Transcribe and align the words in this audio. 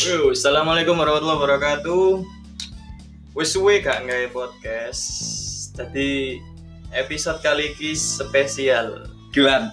Yo, 0.00 0.32
assalamualaikum 0.32 0.96
warahmatullahi 0.96 1.44
wabarakatuh. 1.44 2.24
Wis 3.36 3.52
suwe 3.52 3.84
gak 3.84 4.08
ngawe 4.08 4.32
podcast. 4.32 5.04
Jadi 5.76 6.40
episode 6.96 7.36
kali 7.44 7.76
ini 7.76 7.92
spesial. 7.92 9.12
Gilan. 9.28 9.68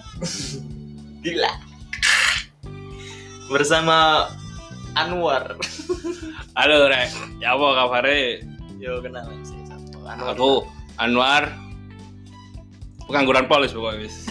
Gila. 1.24 1.48
Bersama 3.48 4.28
Anwar. 4.92 5.56
Halo 6.60 6.92
Rek, 6.92 7.08
ya 7.40 7.56
apa 7.56 7.66
kabarnya? 7.80 8.44
Yo 8.76 9.00
kenalan 9.00 9.40
sih 9.48 9.56
satu. 9.64 10.04
Anwar. 10.04 10.36
Aku 10.36 10.50
Anwar. 11.00 11.44
Pengangguran 13.08 13.48
polis 13.48 13.72
pokoknya 13.72 14.04
wis. 14.04 14.28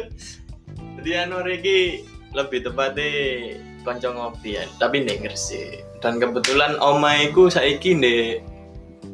Jadi 0.96 1.10
Anwar 1.12 1.44
ini 1.44 2.08
lebih 2.32 2.64
tepatnya 2.64 3.68
konco 3.82 4.08
ngopi 4.12 4.60
ya, 4.60 4.64
tapi 4.78 5.02
nih 5.04 5.20
Gresik. 5.20 5.84
Dan 6.00 6.16
kebetulan 6.16 6.80
omaiku 6.80 7.52
saiki 7.52 7.92
ndek 7.92 8.40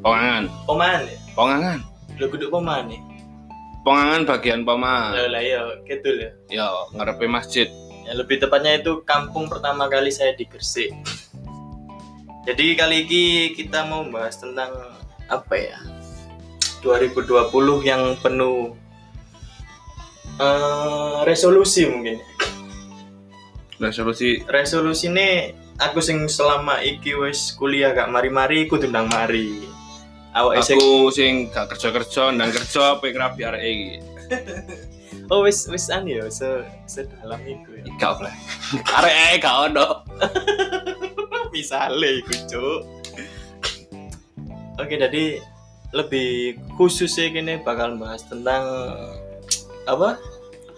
Pongangan, 0.03 0.47
Poman 0.67 1.03
ya. 1.03 1.19
pongangan. 1.35 1.79
Lu 2.19 2.27
kudu 2.31 2.47
Poman 2.51 2.91
nih. 2.91 3.01
Pongangan 3.87 4.23
bagian 4.27 4.63
Poma. 4.67 5.15
Lah 5.15 5.31
lah 5.31 5.43
ya, 5.43 5.63
gitu 5.87 6.11
ya. 6.11 6.31
Ya, 6.51 6.67
ngarepe 6.95 7.27
masjid. 7.31 7.71
Ya, 8.07 8.15
lebih 8.15 8.39
tepatnya 8.39 8.79
itu 8.79 9.03
kampung 9.03 9.51
pertama 9.51 9.91
kali 9.91 10.15
saya 10.15 10.35
di 10.35 10.47
Gresik. 10.47 10.95
Jadi 12.47 12.79
kali 12.79 13.03
ini 13.03 13.25
kita 13.59 13.83
mau 13.91 14.07
bahas 14.07 14.39
tentang 14.39 14.71
apa 15.27 15.55
ya? 15.59 15.79
2020 16.87 17.51
yang 17.83 18.15
penuh 18.23 18.79
eh, 20.39 21.19
resolusi 21.27 21.91
mungkin. 21.91 22.23
Resolusi 23.77 24.41
Resolusi 24.49 25.13
ini 25.13 25.53
aku 25.77 26.01
sing 26.01 26.25
selama 26.33 26.81
iki 26.81 27.13
wis 27.13 27.53
kuliah 27.53 27.93
gak 27.93 28.09
mari-mari 28.09 28.65
kudu 28.65 28.89
ndang 28.89 29.13
mari. 29.13 29.69
Awak 30.33 30.65
aku 30.65 31.13
sing 31.13 31.53
gak 31.53 31.77
kerja-kerja 31.77 32.33
ndang 32.33 32.53
kerja 32.53 32.97
pe 33.01 33.13
rapi 33.13 33.41
arek 33.45 33.63
iki. 33.65 33.89
oh 35.33 35.45
wis 35.45 35.69
wis 35.69 35.93
an 35.93 36.09
ya 36.09 36.25
se 36.33 36.65
sedalam 36.89 37.41
itu 37.45 37.69
ya. 37.77 37.85
Gak 38.01 38.13
boleh. 38.21 38.35
Arek 38.97 39.45
gak 39.45 39.57
ono. 39.73 39.89
Misale 41.53 42.21
iku, 42.21 42.35
Cuk. 42.53 42.81
Oke, 44.77 45.01
jadi 45.01 45.41
lebih 45.97 46.61
khusus 46.77 47.17
sih 47.17 47.33
gini 47.33 47.57
bakal 47.65 47.97
bahas 47.97 48.21
tentang 48.29 48.93
apa? 49.89 50.21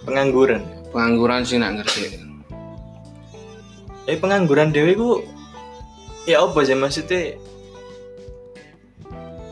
Pengangguran. 0.06 0.62
Pengangguran 0.94 1.42
sih 1.42 1.58
nak 1.58 1.82
ngerti. 1.82 2.27
Eh 4.08 4.16
pengangguran 4.16 4.72
dewe 4.72 4.96
ku 4.96 5.20
ya 6.24 6.40
apa 6.40 6.64
sih 6.64 6.72
maksudnya 6.72 7.36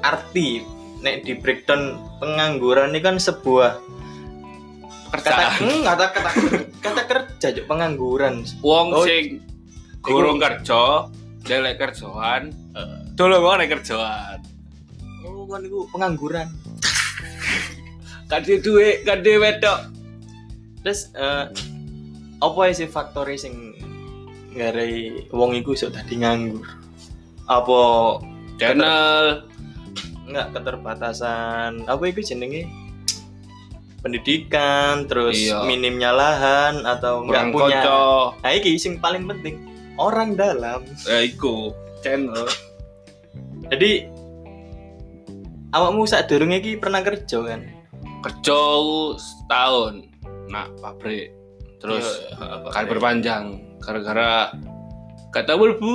arti 0.01 0.65
nek 1.05 1.29
di 1.29 1.37
breakdown 1.37 2.01
pengangguran 2.19 2.93
ini 2.93 3.01
kan 3.05 3.17
sebuah 3.21 3.77
kata 5.13 5.29
Kerja. 5.29 5.47
hmm, 5.61 5.83
kata 5.85 6.05
kata 6.13 6.31
kata 6.83 7.03
kerja 7.05 7.47
Cuk, 7.53 7.65
pengangguran 7.69 8.43
Wong 8.61 8.87
Oh, 8.93 9.05
sing 9.05 9.45
gurung 10.01 10.39
kerja, 10.39 11.09
delek 11.43 11.77
kerjaan, 11.77 12.55
tolong 13.19 13.43
wong 13.43 13.57
nek 13.59 13.71
kerjaan. 13.77 14.39
oh 15.27 15.45
kan 15.47 15.61
itu 15.63 15.85
pengangguran 15.91 16.49
Kadhe 18.27 18.59
duwe, 18.59 19.07
kadhe 19.07 19.39
wedok. 19.39 19.81
terus 20.83 21.11
eh, 21.15 21.47
apa 22.39 22.61
sih 22.71 22.87
faktor 22.91 23.31
sing 23.35 23.76
ngarai 24.57 25.29
wong 25.31 25.53
iku 25.55 25.73
iso 25.73 25.89
dadi 25.89 26.17
nganggur. 26.17 26.65
Apa 27.47 27.81
Channel. 28.57 29.45
enggak 30.27 30.49
keterbatasan. 30.53 31.87
Apa 31.87 32.03
itu 32.05 32.25
jenenge? 32.25 32.67
Pendidikan 34.01 35.07
terus 35.07 35.35
Iya. 35.37 35.63
minimnya 35.63 36.11
lahan 36.11 36.83
atau 36.83 37.23
kurang 37.23 37.51
punya. 37.51 37.83
nah 38.35 38.51
iki 38.51 38.75
sing 38.75 38.99
paling 38.99 39.27
penting. 39.27 39.63
Orang 39.97 40.35
dalam. 40.35 40.83
Ya 41.05 41.23
iku 41.23 41.71
channel. 42.01 42.47
jadi 43.67 44.07
awakmu 45.73 46.07
saat 46.07 46.27
durung 46.27 46.51
iki 46.51 46.77
pernah 46.77 47.03
kerja 47.03 47.43
kan? 47.43 47.67
Kerja 48.23 48.59
setahun. 49.17 50.07
Nak 50.47 50.79
pabrik. 50.79 51.35
Terus 51.77 52.07
Iya, 52.31 52.63
apa- 52.63 52.71
kan 52.73 52.85
berpanjang 52.87 53.45
gara-gara 53.87 54.51
tahu 55.31 55.79
bu. 55.79 55.93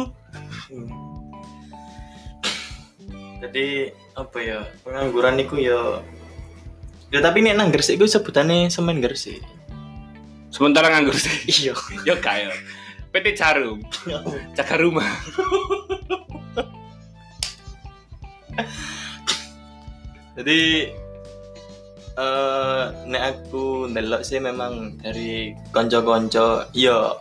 jadi 3.42 3.90
apa 4.14 4.38
ya 4.38 4.60
pengangguran 4.86 5.42
iku 5.42 5.58
ya 5.58 6.00
ya 7.10 7.20
tapi 7.26 7.42
nek 7.42 7.58
nang 7.58 7.74
Gresik 7.74 7.98
iku 7.98 8.06
sebutannya 8.06 8.70
semen 8.70 9.02
Gresik 9.02 9.42
Sementara 10.52 10.92
nganggur 10.92 11.16
sih. 11.16 11.32
iya 11.64 11.74
Yo 12.04 12.20
kayak 12.20 12.54
PT 13.12 13.36
Jarum, 13.36 13.80
jaga 14.58 14.76
rumah. 14.80 15.12
jadi 20.32 20.92
eh 22.16 22.84
nek 23.08 23.24
aku 23.36 23.88
ndelok 23.92 24.24
sih 24.24 24.40
memang 24.40 24.96
dari 25.00 25.56
konco-konco 25.76 26.68
yo 26.72 27.20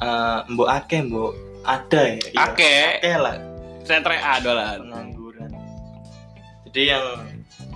eh 0.00 0.38
mbok 0.48 0.68
akeh 0.68 1.00
mbok. 1.06 1.32
Ada 1.60 2.00
ya? 2.00 2.14
Iya. 2.16 2.40
Akeh. 2.40 2.84
akeh 2.98 3.16
lah. 3.20 3.36
Setre 3.84 4.16
adolan. 4.16 4.78
pengangguran. 4.88 5.50
Jadi 6.68 6.82
yang 6.88 7.04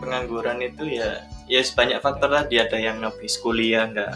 pengangguran 0.00 0.58
itu 0.64 0.84
ya 0.88 1.20
ya 1.46 1.60
banyak 1.60 1.98
faktor 2.00 2.32
tadi. 2.32 2.56
Ada 2.60 2.80
yang 2.80 3.04
habis 3.04 3.36
kuliah 3.40 3.88
nggak 3.92 4.14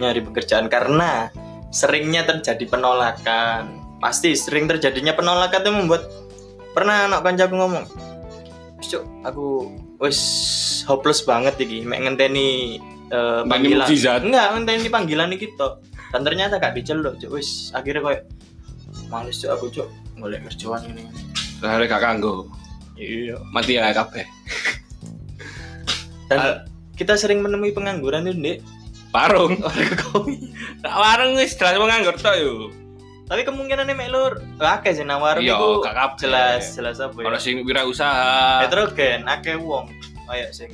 nyari 0.00 0.20
pekerjaan. 0.24 0.72
Karena 0.72 1.28
seringnya 1.68 2.24
terjadi 2.24 2.64
penolakan. 2.66 3.84
Pasti 4.00 4.36
sering 4.36 4.68
terjadinya 4.68 5.16
penolakan 5.16 5.60
itu 5.64 5.72
membuat 5.72 6.02
pernah 6.74 7.06
anak 7.06 7.22
kancaku 7.22 7.54
ngomong 7.54 7.84
"Cuk, 8.82 9.02
aku 9.24 9.70
wis 10.02 10.20
hopeless 10.84 11.24
banget 11.24 11.56
iki 11.62 11.86
mek 11.86 12.04
ngenteni 12.04 12.76
eh, 13.08 13.40
Ngenteni 13.46 13.78
panggilan 13.80 14.20
enggak 14.26 14.46
ngenteni 14.52 14.88
panggilan 14.90 15.30
iki 15.32 15.46
tok 15.56 15.80
dan 16.14 16.22
ternyata 16.22 16.56
gak 16.56 16.72
diceluk 16.72 17.18
Cuk. 17.18 17.34
wis 17.34 17.74
akhirnya 17.74 17.98
kayak 18.00 18.22
males 19.10 19.34
Cuk, 19.34 19.50
aku 19.50 19.66
cuk 19.68 19.88
golek 20.14 20.46
kerjaan 20.46 20.86
ini 20.86 21.10
Hari 21.58 21.84
gak 21.84 21.98
kanggo. 21.98 22.46
iya 22.94 23.34
Mati 23.50 23.74
ya 23.74 23.90
kabeh. 23.90 24.22
dan 26.24 26.38
Ah. 26.38 26.56
kita 26.94 27.14
sering 27.14 27.40
menemui 27.40 27.70
pengangguran 27.70 28.24
itu 28.24 28.38
Dek. 28.38 28.58
Kopi. 30.04 30.50
Tak 30.80 30.90
warung 30.92 31.34
wis 31.34 31.54
jelas 31.54 31.74
wong 31.74 31.86
nganggur 31.86 32.14
tok 32.14 32.34
yo. 32.36 32.70
tapi 33.24 33.40
kemungkinannya 33.40 33.94
mek 33.94 34.10
lur 34.10 34.32
akeh 34.54 34.92
sih 34.92 35.00
nang 35.00 35.18
warung 35.18 35.40
Iya, 35.40 35.56
kabeh. 35.82 36.18
jelas 36.20 36.76
jelas 36.76 37.00
apa 37.00 37.16
ya 37.16 37.24
Ono 37.24 37.38
sing 37.38 37.64
wirausaha. 37.64 38.60
heterogen 38.62 39.24
akeh 39.24 39.56
wong 39.56 39.88
kayak 40.24 40.52
sing 40.52 40.68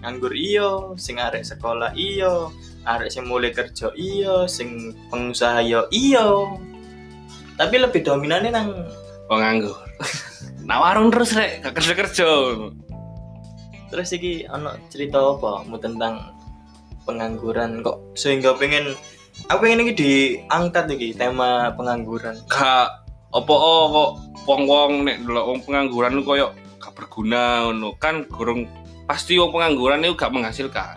nganggur 0.00 0.34
iyo 0.34 0.92
sing 0.96 1.16
arek 1.16 1.40
sekolah 1.42 1.94
iyo 1.94 2.50
arek 2.84 3.08
sing 3.10 3.24
mulai 3.24 3.50
kerja 3.50 3.90
iyo 3.96 4.44
sing 4.48 4.92
pengusaha 5.08 5.60
iyo 5.64 5.88
iyo 5.92 6.56
tapi 7.56 7.78
lebih 7.80 8.02
dominannya 8.02 8.50
nang 8.50 8.70
Wong 9.24 9.40
nganggur. 9.40 9.76
Nah 10.68 10.80
warung 10.80 11.12
terus 11.12 11.36
rek, 11.36 11.60
gak 11.60 11.76
kerja-kerja. 11.76 12.28
terus 13.92 14.10
iki 14.16 14.48
ono 14.48 14.74
cerita 14.90 15.22
apa 15.22 15.62
mu 15.68 15.76
tentang 15.78 16.34
pengangguran 17.06 17.78
kok 17.84 18.00
sehingga 18.18 18.56
pengen 18.58 18.96
aku 19.46 19.68
pengen 19.68 19.86
iki 19.86 19.94
diangkat 19.94 20.90
iki 20.98 21.14
tema 21.14 21.70
pengangguran 21.78 22.34
Gak 22.50 23.06
opo 23.30 23.54
kok 23.92 24.10
wong-wong 24.48 25.04
nek 25.06 25.22
ndelok 25.22 25.46
wong 25.46 25.60
pengangguran 25.62 26.16
lu 26.16 26.26
koyo 26.26 26.50
gak 26.80 26.96
berguna 26.96 27.68
ngono. 27.70 27.94
Kan 28.00 28.24
gurung 28.26 28.66
pasti 29.04 29.36
wong 29.36 29.52
pengangguran 29.52 30.02
itu 30.02 30.16
gak 30.16 30.32
menghasilkan. 30.32 30.96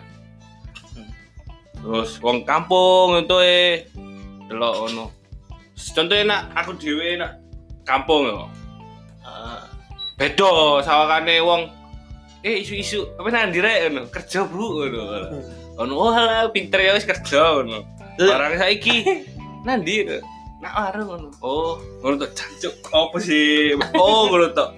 Terus 1.78 2.10
wong 2.18 2.42
kampung 2.42 3.22
itu 3.22 3.36
eh 3.42 3.86
delok 4.50 4.74
ngono. 4.86 5.06
Contohnya 5.78 6.24
nak 6.26 6.42
aku 6.58 6.74
dhewe 6.74 7.18
nak 7.18 7.38
kampung 7.86 8.26
yo. 8.26 8.46
Ah, 9.22 9.62
Bedo 10.18 10.82
sawakane 10.82 11.38
wong 11.38 11.70
eh 12.42 12.62
isu-isu 12.62 13.06
apa 13.18 13.28
nanti 13.30 13.62
rek 13.62 13.90
ngono 13.90 14.10
kerja 14.10 14.42
bu 14.46 14.82
ngono. 14.82 15.02
Ono 15.78 15.92
oh 15.94 16.10
halah 16.10 16.50
pinter 16.50 16.82
ya 16.82 16.98
wis 16.98 17.06
kerja 17.06 17.62
ngono. 17.62 17.86
Barang 18.18 18.58
saiki 18.58 19.06
nanti 19.68 20.02
nak 20.58 20.74
warung 20.74 21.06
ngono. 21.06 21.28
Oh, 21.38 21.78
ngono 22.02 22.26
tok 22.26 22.34
jancuk. 22.34 22.74
Apa 22.90 23.16
sih? 23.22 23.78
Oh, 23.94 24.26
ngono 24.26 24.50
tok. 24.50 24.70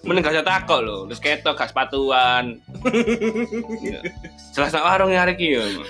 Mending 0.00 0.24
gak 0.24 0.32
usah 0.32 0.48
takok 0.48 0.80
lho, 0.80 0.96
terus 1.12 1.20
ketok 1.20 1.60
gak 1.60 1.76
sepatuan. 1.76 2.56
Jelas 4.56 4.72
nak 4.72 4.86
warung 4.88 5.12
hari 5.12 5.36
iki 5.36 5.60
yo. 5.60 5.84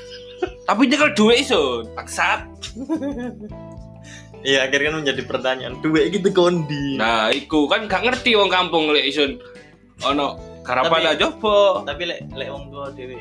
Tapi 0.68 0.82
nyekel 0.86 1.10
duit 1.18 1.42
iso, 1.42 1.82
bangsat. 1.96 2.46
Iya 4.40 4.64
akhirnya 4.64 4.88
kan 4.88 4.98
menjadi 5.04 5.22
pertanyaan 5.28 5.74
duit 5.84 6.16
gitu 6.16 6.32
kondi. 6.32 6.96
Nah, 6.96 7.28
iku 7.28 7.68
kan 7.68 7.84
gak 7.84 8.08
ngerti 8.08 8.32
wong 8.40 8.48
kampung 8.48 8.88
lek 8.88 9.12
isun 9.12 9.36
ono 10.00 10.40
karapan 10.64 11.12
aja 11.12 11.28
apa. 11.28 11.84
Tapi 11.84 12.08
lek 12.08 12.20
lek 12.32 12.48
wong 12.48 12.72
tua 12.72 12.88
dewe. 12.96 13.20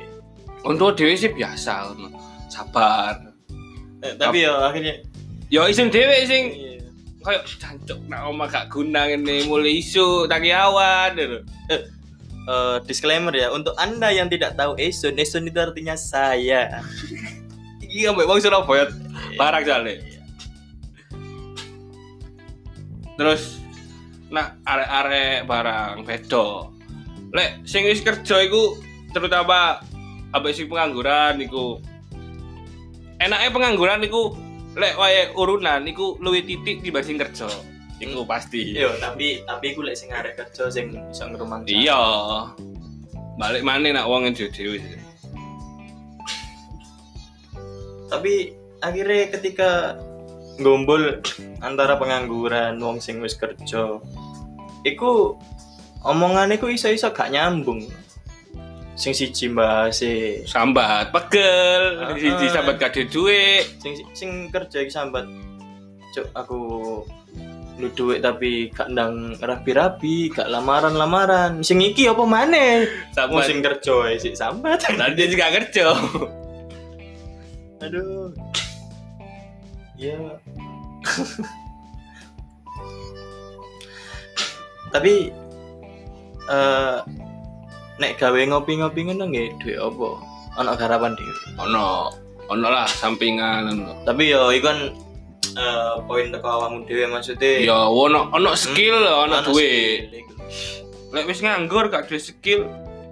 Untuk 0.63 0.95
dhewe 0.95 1.19
sih 1.19 1.35
biasa 1.35 1.91
ngono. 1.91 2.15
Sabar. 2.47 3.19
Eh, 3.99 4.15
tapi 4.15 4.47
ya 4.47 4.71
akhirnya 4.71 4.95
Ya 5.51 5.65
isun 5.67 5.91
dhewe 5.91 6.23
sing 6.23 6.55
iya. 6.55 6.79
kayak 7.25 7.43
cancuk 7.59 7.99
nak 8.07 8.29
oma 8.29 8.47
gak 8.47 8.71
guna 8.71 9.09
ngene 9.11 9.49
mulai 9.49 9.83
isu 9.83 10.23
tangi 10.31 10.55
awan 10.55 11.19
gitu. 11.19 11.43
Eh, 12.49 12.77
disclaimer 12.89 13.29
ya 13.29 13.53
untuk 13.53 13.77
anda 13.77 14.09
yang 14.09 14.25
tidak 14.25 14.57
tahu 14.57 14.73
Esun, 14.81 15.13
Esun 15.21 15.45
itu 15.45 15.61
artinya 15.61 15.93
saya. 15.93 16.81
Iki 17.77 18.09
ambek 18.09 18.25
wong 18.25 18.41
Surabaya 18.41 18.89
barang 19.37 19.63
jale. 19.69 20.01
Iya. 20.01 20.23
Terus 23.21 23.61
nah 24.33 24.57
arek-arek 24.65 25.45
barang 25.45 25.95
bedo. 26.09 26.73
Lek 27.37 27.69
sing 27.69 27.85
wis 27.85 28.01
kerja 28.01 28.41
iku 28.41 28.81
terutama 29.13 29.85
ambek 30.33 30.57
sing 30.57 30.65
pengangguran 30.65 31.37
iku 31.45 31.77
enaknya 33.21 33.53
pengangguran 33.53 34.01
iku 34.09 34.33
lek 34.73 34.97
wae 34.97 35.29
urunan 35.37 35.85
iku 35.85 36.17
luwih 36.17 36.41
titik 36.41 36.81
dibanding 36.81 37.21
kerja. 37.21 37.45
Iku 37.99 38.23
pasti. 38.23 38.71
Yo, 38.75 38.95
tapi 38.97 39.43
tapi 39.43 39.75
gue 39.75 39.83
lek 39.83 39.97
sing 39.99 40.09
arek 40.09 40.39
kerja 40.39 40.71
sing 40.71 40.95
iso 41.11 41.27
ngrumang. 41.27 41.67
Iya. 41.67 41.99
Balik 43.35 43.63
mana 43.63 43.91
nak 43.91 44.07
wong 44.07 44.31
dhewe-dhewe. 44.31 44.79
Tapi 48.09 48.55
akhirnya 48.79 49.29
ketika 49.35 49.69
gombol 50.59 51.21
antara 51.61 51.95
pengangguran 51.95 52.79
wong 52.79 52.99
sing 52.99 53.21
wis 53.21 53.37
kerja, 53.37 53.99
iku 54.83 55.37
omongan 56.03 56.55
iku 56.55 56.71
iso-iso 56.71 57.11
gak 57.11 57.31
nyambung. 57.31 57.85
Sing 58.99 59.15
siji 59.15 59.47
mbahase 59.47 60.43
Sambat 60.43 61.15
pegel, 61.15 62.03
Ah, 62.03 62.11
di 62.11 62.27
di 62.35 62.47
sambat 62.51 62.75
gak 62.75 62.99
duit. 63.07 63.63
sing 63.79 63.95
sing 64.11 64.51
kerja 64.51 64.83
iki 64.83 64.91
sambat 64.91 65.23
cuk 66.11 66.27
aku 66.35 66.59
lu 67.79 67.87
duit 67.95 68.19
tapi 68.19 68.67
gak 68.75 68.91
ndang 68.91 69.39
rapi-rapi, 69.39 70.35
gak 70.35 70.51
lamaran-lamaran. 70.51 71.63
Sing 71.63 71.79
iki 71.79 72.11
apa 72.11 72.27
maneh? 72.27 72.85
Sambat. 73.15 73.47
sing 73.47 73.63
kerja 73.63 73.95
ae 74.03 74.19
sik 74.19 74.35
sambat. 74.35 74.83
Dan 74.99 75.15
dia 75.15 75.31
juga 75.31 75.47
kerja. 75.55 75.95
Aduh. 77.79 78.35
Ya. 79.95 80.19
Tapi 84.91 85.31
eh 86.49 86.97
nek 87.99 88.15
gawe 88.19 88.39
ngopi-ngopi 88.51 89.07
ngono 89.07 89.23
nggih 89.31 89.55
duwe 89.63 89.75
apa? 89.79 90.09
Ana 90.59 90.75
garapan 90.75 91.15
dhewe. 91.15 91.33
Ono, 91.63 92.11
ono 92.51 92.67
lah 92.67 92.87
sampingan. 92.87 93.71
Tapi 94.03 94.35
yo 94.35 94.51
iku 94.51 94.67
kan 94.67 94.79
eh 95.59 95.93
poin 96.07 96.31
teko 96.31 96.47
awakmu 96.47 96.87
dhewe 96.87 97.11
maksudnya 97.11 97.67
Ya 97.67 97.77
ono 97.85 98.31
ono 98.31 98.55
skill, 98.55 98.95
ono 98.95 99.27
ana 99.27 99.43
duit. 99.43 100.07
skill 100.07 100.19
iku. 100.23 100.33
Lek 101.11 101.25
wis 101.27 101.43
nganggur 101.43 101.91
gak 101.91 102.07
duwe 102.07 102.17
skill, 102.17 102.63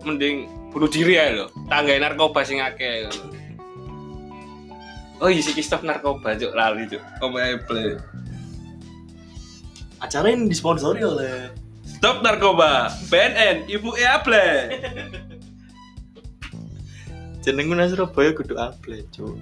mending 0.07 0.47
bunuh 0.71 0.87
diri 0.87 1.19
ae 1.19 1.35
lho. 1.35 1.51
Tanggai 1.67 1.99
narkoba 1.99 2.47
sing 2.47 2.63
akeh. 2.63 3.11
Oh 5.19 5.27
iya 5.27 5.41
sih 5.41 5.59
stop 5.59 5.81
narkoba 5.81 6.37
cuk 6.37 6.53
lali 6.53 6.87
cuk. 6.87 7.01
Omae 7.19 7.59
play. 7.67 7.97
Acara 9.97 10.29
ini 10.29 10.45
disponsori 10.47 11.01
oleh 11.01 11.49
Stop 11.87 12.21
narkoba. 12.21 12.93
BNN, 13.09 13.65
Ibu 13.65 13.97
E 13.97 14.05
Able. 14.05 14.45
jenengku 17.41 17.73
nang 17.73 17.87
Surabaya 17.87 18.35
kudu 18.35 18.53
Able, 18.59 19.07
Cuk. 19.09 19.33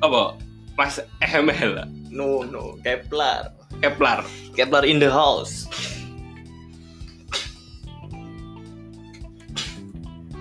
Apa? 0.00 0.38
Mas 0.80 0.96
ML. 1.20 1.84
No, 2.08 2.40
no, 2.40 2.80
Kepler. 2.80 3.52
Keplar. 3.84 4.24
Kepler 4.56 4.88
in 4.88 4.96
the 4.96 5.12
house. 5.12 5.68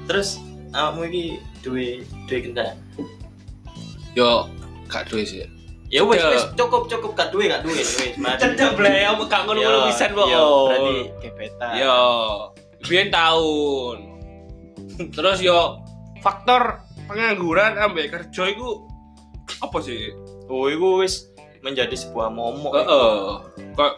Terus 0.07 0.39
awakmu 0.71 1.11
iki 1.11 1.23
duwe 1.59 2.07
duwe 2.31 2.39
kendaraan. 2.39 2.79
Yo 4.15 4.47
gak 4.87 5.11
duwe 5.11 5.27
sih. 5.27 5.43
Ya 5.91 6.07
wes 6.07 6.23
wes 6.23 6.47
cukup 6.55 6.87
cukup 6.87 7.19
gak 7.19 7.35
duwe 7.35 7.51
gak 7.51 7.67
duwe 7.67 7.75
wes 7.75 8.15
mari. 8.15 8.39
Cecep 8.39 8.79
ble, 8.79 8.95
kamu 8.95 9.27
gak 9.27 9.43
ngono-ngono 9.43 9.91
pisan 9.91 10.15
yo, 10.15 10.23
kok. 10.23 10.27
Berarti 10.31 10.95
gebetan. 11.19 11.71
Yo, 11.83 11.99
biyen 12.87 13.11
tahun. 13.11 13.97
Terus 15.11 15.43
yo 15.43 15.83
faktor 16.23 16.79
pengangguran 17.11 17.75
ambek 17.75 18.07
kerja 18.07 18.43
iku 18.55 18.87
apa 19.59 19.77
sih? 19.83 20.28
Oh, 20.49 20.65
iku 20.65 21.05
wis 21.05 21.29
menjadi 21.61 21.93
sebuah 21.93 22.33
momok. 22.33 22.73
Heeh. 22.73 23.17
Kok 23.77 23.93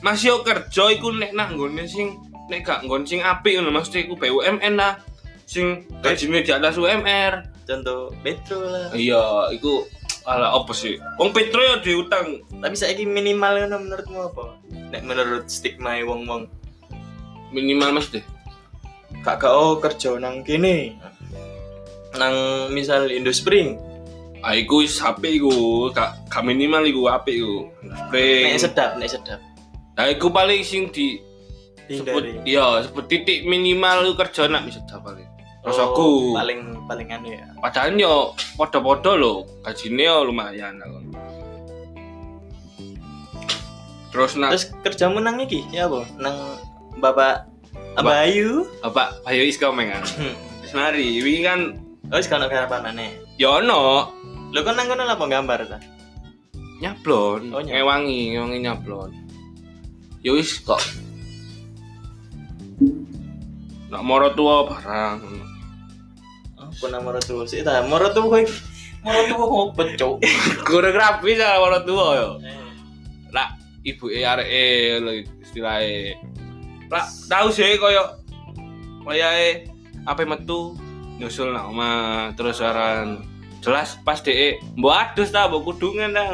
masih 0.00 0.32
yo 0.32 0.36
kerja 0.46 0.92
iku 0.94 1.10
nek 1.10 1.34
nang 1.34 1.58
nggone 1.58 1.84
sing 1.90 2.20
nek 2.46 2.62
gak 2.62 2.86
nggon 2.86 3.02
sing 3.02 3.24
apik 3.24 3.58
ngono 3.58 3.74
maksudnya 3.74 4.06
iku 4.06 4.14
BUMN 4.14 4.74
lah. 4.78 5.02
Sing 5.46 5.86
gajine 6.02 6.46
di 6.46 6.52
atas 6.54 6.78
UMR. 6.78 7.42
Contoh 7.66 8.14
Petro 8.22 8.62
lah. 8.62 8.94
Iya, 8.94 9.50
iku 9.50 9.82
ala 10.26 10.54
apa 10.54 10.70
sih? 10.70 10.98
Wong 11.18 11.34
Petro 11.34 11.58
yo 11.58 11.82
diutang. 11.82 12.46
Tapi 12.62 12.74
saiki 12.78 13.02
minimal 13.02 13.66
ngono 13.66 13.76
menurutmu 13.82 14.18
apa? 14.30 14.44
Nek 14.94 15.02
menurut 15.02 15.50
stigma 15.50 15.98
wong-wong 16.06 16.46
Minimal 17.54 17.94
mas 17.94 18.10
deh. 18.10 18.22
gak 19.22 19.42
gak 19.42 19.54
oh 19.54 19.78
kerja 19.78 20.18
nang 20.18 20.42
kene. 20.42 20.98
Nang 22.18 22.34
misal 22.74 23.10
Indospring, 23.10 23.78
Ah, 24.46 24.54
iku 24.54 24.78
wis 24.78 24.94
HP 24.96 25.42
iku, 25.42 25.50
gak, 25.90 26.30
gak 26.30 26.46
minimal 26.46 26.86
iku 26.86 27.10
HP 27.10 27.42
iku. 27.42 27.66
Spring. 27.82 28.44
nek 28.46 28.62
sedap, 28.62 28.90
nek 28.94 29.10
sedap. 29.10 29.40
Nah, 29.98 30.06
iku 30.06 30.30
paling 30.30 30.62
sing 30.62 30.86
di 30.88 31.18
sebut 31.88 32.46
iya, 32.46 32.78
sebut 32.80 33.10
titik 33.10 33.42
minimal 33.42 34.06
iku 34.06 34.22
kerja 34.22 34.46
nak 34.46 34.62
bisa 34.62 34.78
paling. 34.92 35.26
Oh, 35.66 35.74
Rasaku. 35.74 36.10
paling 36.30 36.60
paling 36.86 37.08
anu 37.10 37.34
ya. 37.34 37.42
Padahal 37.58 37.90
yo 37.92 38.14
podo-podo 38.54 39.18
lho, 39.18 39.32
gajine 39.60 40.06
yo 40.06 40.22
lumayan 40.22 40.78
aku. 40.78 40.98
Terus 44.08 44.38
nak 44.38 44.54
Terus 44.54 44.64
kerjamu 44.80 45.18
nang 45.18 45.36
iki 45.36 45.66
ya 45.68 45.90
apa? 45.90 46.06
Nang 46.16 46.36
Bapak 46.96 47.50
Ba- 47.98 48.22
Abayu. 48.22 48.62
apa 48.80 49.18
Bayu 49.26 49.42
is 49.42 49.58
coming 49.58 49.90
kan. 49.90 50.06
Hmm. 50.06 50.34
Wis 50.62 50.70
mari, 50.70 51.18
wingi 51.18 51.42
kan 51.42 51.60
Oh, 52.06 52.16
wis 52.16 52.30
kana 52.30 52.46
karapanane. 52.46 53.18
yo 53.34 53.58
ono 53.58 54.06
Lho 54.54 54.60
kan 54.62 54.74
nang 54.78 54.86
kono 54.86 55.02
lah 55.02 55.16
apa 55.18 55.26
gambar 55.26 55.60
ta? 55.66 55.78
nyablon, 56.76 57.56
Oh, 57.56 57.64
nyablon. 57.64 57.72
ngewangi, 57.72 58.18
ngewangi 58.36 58.58
nyablon. 58.60 59.10
Yo 60.20 60.36
wis 60.36 60.60
kok. 60.60 60.76
Nak 63.88 64.02
moro 64.04 64.28
tua 64.36 64.66
barang. 64.68 65.20
Oh, 66.60 66.68
pernah 66.76 67.00
moro 67.00 67.16
tuwa 67.22 67.48
sih 67.48 67.64
ta. 67.64 67.80
Moro 67.86 68.12
tuwa 68.12 68.36
kowe 68.36 68.42
moro 69.06 69.20
tuwa 69.30 69.44
ngopet, 69.48 69.88
Cuk. 69.96 70.16
Kurang 70.68 70.96
rapi 70.98 71.38
cara 71.38 71.62
moro 71.62 71.78
tua 71.86 72.06
yo. 72.18 72.28
Lah 73.32 73.56
ibu 73.86 74.10
e 74.12 74.20
arek 74.26 74.48
e 74.50 74.64
lho 75.00 75.12
istilahnya. 75.46 76.18
Lah 76.92 77.06
tahu 77.30 77.48
sih 77.48 77.78
koyo 77.80 78.04
apa 80.06 80.22
metu 80.26 80.74
nyusul 81.16 81.54
nak 81.54 81.70
omah 81.70 82.34
terus 82.36 82.58
saran 82.60 83.22
jelas 83.66 83.98
pas 84.06 84.22
DE 84.22 84.62
mbok 84.78 84.94
adus 84.94 85.34
ta 85.34 85.50
mbok 85.50 85.74
kudungan 85.74 86.14
ta. 86.14 86.30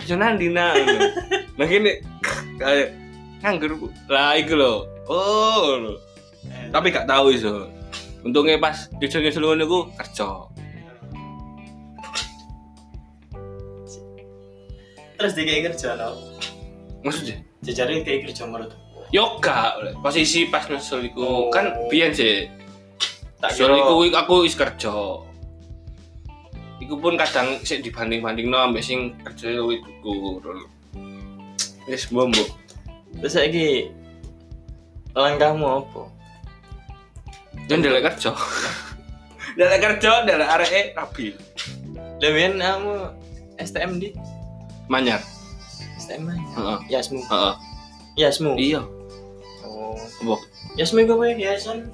Kerja 0.00 0.16
nang 0.16 0.40
ngono. 0.40 1.08
Lah 1.60 1.66
kene 1.68 2.00
kayak 2.56 2.96
nganggur 3.44 3.76
lah 4.08 4.32
iku 4.40 4.56
lho. 4.56 4.88
Oh 5.04 5.76
lho. 5.76 5.92
Tapi 6.72 6.88
gak 6.88 7.04
tahu 7.04 7.36
iso. 7.36 7.68
Untungnya 8.24 8.56
pas 8.56 8.88
nyusul-nyusul 8.96 9.44
ngono 9.44 9.62
iku 9.68 9.78
kerja. 9.92 10.28
Terus 15.20 15.32
dikai 15.36 15.60
kerja 15.68 16.00
no. 16.00 16.16
Maksudnya 17.04 17.44
Jejare 17.60 18.00
kayak 18.00 18.24
kerja 18.24 18.48
tuwa. 18.48 18.64
Yoga, 19.12 19.76
posisi 20.00 20.48
pas 20.48 20.64
nyusul 20.64 21.12
iku 21.12 21.20
Oh. 21.20 21.44
kan 21.52 21.76
biyen 21.92 22.16
sih. 22.16 22.48
Tak 23.36 23.52
iku 23.52 24.08
aku 24.16 24.48
is 24.48 24.56
kerja. 24.56 25.28
Iku 26.90 26.98
pun 26.98 27.14
kadang 27.14 27.62
sik 27.62 27.86
dibanding-banding 27.86 28.50
no 28.50 28.66
ambek 28.66 28.82
sing 28.82 29.14
kerja 29.22 29.62
luwih 29.62 29.78
dhuwur. 30.02 30.42
Wis 31.86 32.10
mbok. 32.10 32.34
terus 33.14 33.38
saiki 33.38 33.94
langkahmu 35.14 35.86
apa? 35.86 36.10
Dan 37.70 37.78
ndelek 37.78 38.10
kerja. 38.10 38.34
ndelek 39.54 39.78
kerja, 39.86 40.26
ndelek 40.26 40.50
areke 40.50 40.80
rapi. 40.98 41.38
Lah 41.94 42.30
biyen 42.34 42.58
kamu 42.58 42.94
STM 43.62 44.02
di 44.02 44.10
Manyar. 44.90 45.22
SMA 45.94 46.34
Heeh. 46.34 46.78
Yasmu 46.90 47.22
Heeh. 47.22 47.54
Yasmu 48.18 48.58
Iya. 48.58 48.82
oh 49.62 49.94
Apa? 49.94 50.42
Yasmu 50.74 51.06
kowe 51.06 51.22
yayasan 51.22 51.86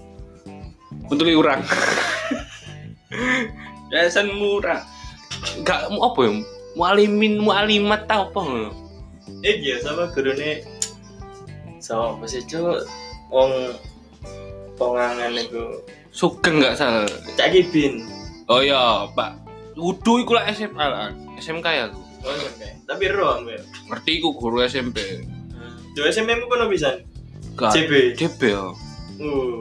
Untuk 1.13 1.29
urang. 1.29 1.61
Yayasan 3.91 4.29
murah. 4.35 4.83
Enggak 5.57 5.87
mau 5.93 6.11
apa 6.11 6.21
ya? 6.27 6.33
Mualimin, 6.77 7.41
mualimat 7.41 8.05
tau 8.05 8.29
apa 8.29 8.41
ngono. 8.41 8.71
eh 9.43 9.59
iya 9.59 9.77
sama 9.83 10.07
gurune 10.15 10.63
sama 11.83 12.15
apa 12.15 12.25
sih 12.27 12.41
cu 12.47 12.79
wong 13.29 13.75
pongangan 14.75 15.35
itu 15.35 15.83
Sugeng 16.11 16.63
enggak 16.63 16.79
salah. 16.79 17.05
Cak 17.37 17.53
Kibin 17.53 18.07
Oh 18.47 18.63
iya, 18.63 19.05
Pak. 19.13 19.43
Udu 19.75 20.23
iku 20.23 20.39
lah 20.39 20.47
SMA 20.51 20.79
lah. 20.81 21.11
SMK 21.37 21.67
ya 21.69 21.85
aku. 21.91 22.01
oh 22.25 22.33
okay. 22.33 22.75
tapi 22.89 23.07
ro 23.13 23.39
ambil 23.39 23.61
Ngerti 23.87 24.11
iku 24.19 24.33
guru 24.33 24.63
SMP. 24.65 24.99
Yo 25.93 26.07
SMP 26.07 26.33
mu 26.35 26.47
kono 26.47 26.67
bisa 26.67 26.97
Gak. 27.55 27.73
JB 27.75 28.17
JB 28.17 28.41
ya. 28.47 28.63
uh 29.21 29.61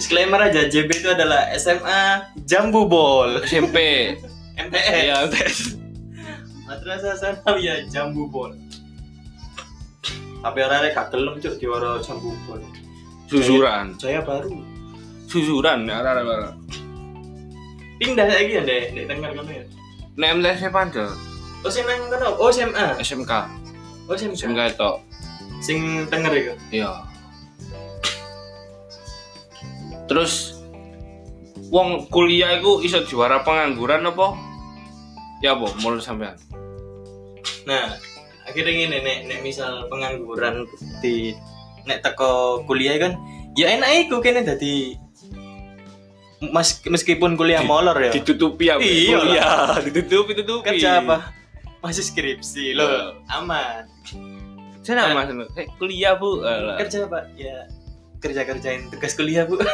disclaimer 0.00 0.40
aja 0.40 0.64
JB 0.64 0.88
itu 0.96 1.12
adalah 1.12 1.52
SMA 1.60 2.32
Jambu 2.48 2.88
Bol 2.88 3.44
SMP. 3.44 3.76
MTS 4.56 4.88
Iya, 4.96 5.28
Madrasah 6.72 7.20
Sanawiyah 7.20 7.84
Jambu 7.92 8.24
Bol 8.32 8.56
tapi 10.40 10.64
orang-orang 10.64 10.96
gak 10.96 11.12
gelem 11.12 11.36
cuk 11.36 11.54
diwara 11.60 12.00
Jambu 12.00 12.32
Bol 12.48 12.64
susuran. 13.28 13.94
Jaya 14.00 14.24
baru. 14.24 14.50
Susuran 15.28 15.86
ya 15.86 16.02
arah-arah. 16.02 16.56
pindah 18.00 18.24
lagi 18.24 18.56
ya 18.56 18.64
deh 18.64 18.96
dek 18.96 19.04
dengar 19.12 19.36
kono 19.36 19.52
ya? 19.52 19.64
Nek 20.16 20.40
MTS 20.40 20.72
Panjang, 20.72 21.12
oh 21.60 21.68
sing 21.68 21.84
nang 21.84 22.08
kono 22.08 22.32
oh 22.40 22.48
SMA 22.48 22.96
SMK. 23.04 23.32
oh 24.08 24.16
SMK 24.16 24.32
SMK 24.40 24.60
itu. 24.72 24.90
sing 25.60 26.08
denger 26.08 26.32
iku? 26.32 26.54
Iya. 26.72 27.09
Terus 30.10 30.58
wong 31.70 32.10
kuliah 32.10 32.58
iku 32.58 32.82
iso 32.82 33.06
juara 33.06 33.46
pengangguran 33.46 34.02
apa? 34.04 34.34
Ya 35.38 35.54
apa 35.54 35.70
menurut 35.78 36.02
sampean? 36.02 36.34
nah 37.60 37.92
akhirnya 38.44 38.72
gini 38.72 38.96
nek 38.98 39.18
nek 39.28 39.40
misal 39.40 39.84
pengangguran 39.86 40.64
di 40.98 41.36
nek 41.84 42.00
teko 42.00 42.64
kuliah 42.64 42.96
kan 42.96 43.12
ya 43.52 43.76
enak 43.76 44.08
iku 44.08 44.18
kene 44.18 44.40
dadi 44.40 44.96
mas 46.48 46.80
meskipun 46.82 47.36
kuliah 47.36 47.60
Di- 47.60 47.68
molor 47.68 47.96
ya 47.96 48.10
Ditutupi 48.10 48.64
ya. 48.66 48.80
Iya 48.80 49.16
kuliah, 49.16 49.56
ditutupi 49.86 50.30
ditutupi. 50.34 50.64
kerja 50.66 51.04
apa 51.04 51.36
masih 51.78 52.00
skripsi 52.02 52.72
lo 52.74 53.20
aman 53.28 53.84
Sana 54.80 55.12
Mas. 55.12 55.28
Eh, 55.60 55.68
kuliah 55.76 56.16
Bu. 56.16 56.40
Alah. 56.40 56.80
kerja 56.80 57.04
apa 57.04 57.28
ya 57.36 57.68
kerja 58.20 58.44
kerjain 58.44 58.86
tugas 58.92 59.16
kuliah 59.16 59.48
bu 59.48 59.58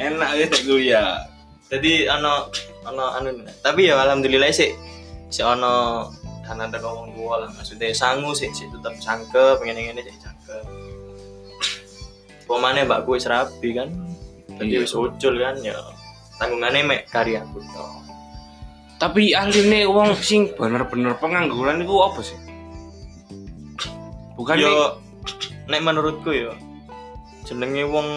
Enak 0.00 0.30
ya 0.32 0.44
nek 0.48 0.62
kuliah. 0.64 1.12
jadi 1.68 2.08
ono 2.08 2.48
ono 2.88 3.04
anu 3.20 3.44
tapi 3.60 3.90
ya 3.92 4.00
alhamdulillah 4.00 4.48
sih 4.50 4.72
si 5.28 5.44
ono 5.44 6.08
dana 6.42 6.66
ada 6.66 6.82
ngomong 6.82 7.14
tua 7.14 7.46
lah 7.46 7.50
maksudnya 7.54 7.94
sangu 7.94 8.34
sih 8.34 8.50
sih 8.50 8.66
tetap 8.74 8.90
cangkep 8.98 9.62
pengen 9.62 9.94
ini 9.94 10.02
sih 10.02 10.16
cangkep 10.18 10.64
pemane 12.50 12.82
mbak 12.82 13.06
gue 13.06 13.18
serapi 13.22 13.70
kan 13.76 13.88
jadi 14.58 14.82
Iya. 14.82 14.84
wis 14.84 14.92
ucul 14.98 15.34
kan 15.38 15.54
ya 15.62 15.78
tanggungannya 16.42 16.82
mek 16.82 17.00
karya 17.08 17.46
aku 17.46 17.62
toh 17.70 18.02
Tapi 19.00 19.32
ahline 19.32 19.88
wong 19.88 20.12
sing 20.20 20.52
bener-bener 20.60 21.16
pengangguran 21.16 21.80
iku 21.80 22.04
apa 22.04 22.20
sih? 22.20 22.36
Bukan 24.36 24.60
nih 24.60 24.68
yo 24.68 25.00
nek 25.72 25.80
menurutku 25.80 26.28
yo 26.36 26.52
jenenge 27.46 27.84
wong 27.88 28.08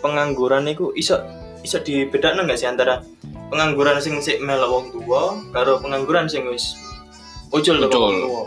pengangguran 0.00 0.68
iku 0.70 0.94
iso 0.94 1.18
iso 1.62 1.78
dibedakno 1.82 2.46
nggak 2.46 2.58
sih 2.58 2.70
antara 2.70 3.02
pengangguran 3.50 3.98
sing 3.98 4.20
sik 4.22 4.38
melok 4.44 4.70
wong 4.70 4.86
tua 4.94 5.22
karo 5.50 5.80
pengangguran 5.82 6.28
sing 6.28 6.46
wis 6.46 6.78
ucul 7.50 7.80
Ucul. 7.80 7.98
wong 7.98 8.16
tua 8.22 8.42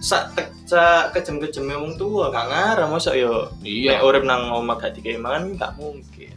sak 0.00 0.32
sak 0.64 1.12
kejem-kejeme 1.12 1.76
wong 1.76 1.94
tua 2.00 2.32
gak 2.32 2.48
ngarah 2.48 2.86
mosok 2.88 3.14
yo 3.18 3.52
iya. 3.62 3.98
nek 3.98 4.06
urip 4.06 4.24
nang 4.24 4.48
omah 4.50 4.78
gak 4.80 4.96
dikei 4.96 5.20
mangan 5.20 5.54
gak 5.58 5.74
mungkin 5.76 6.34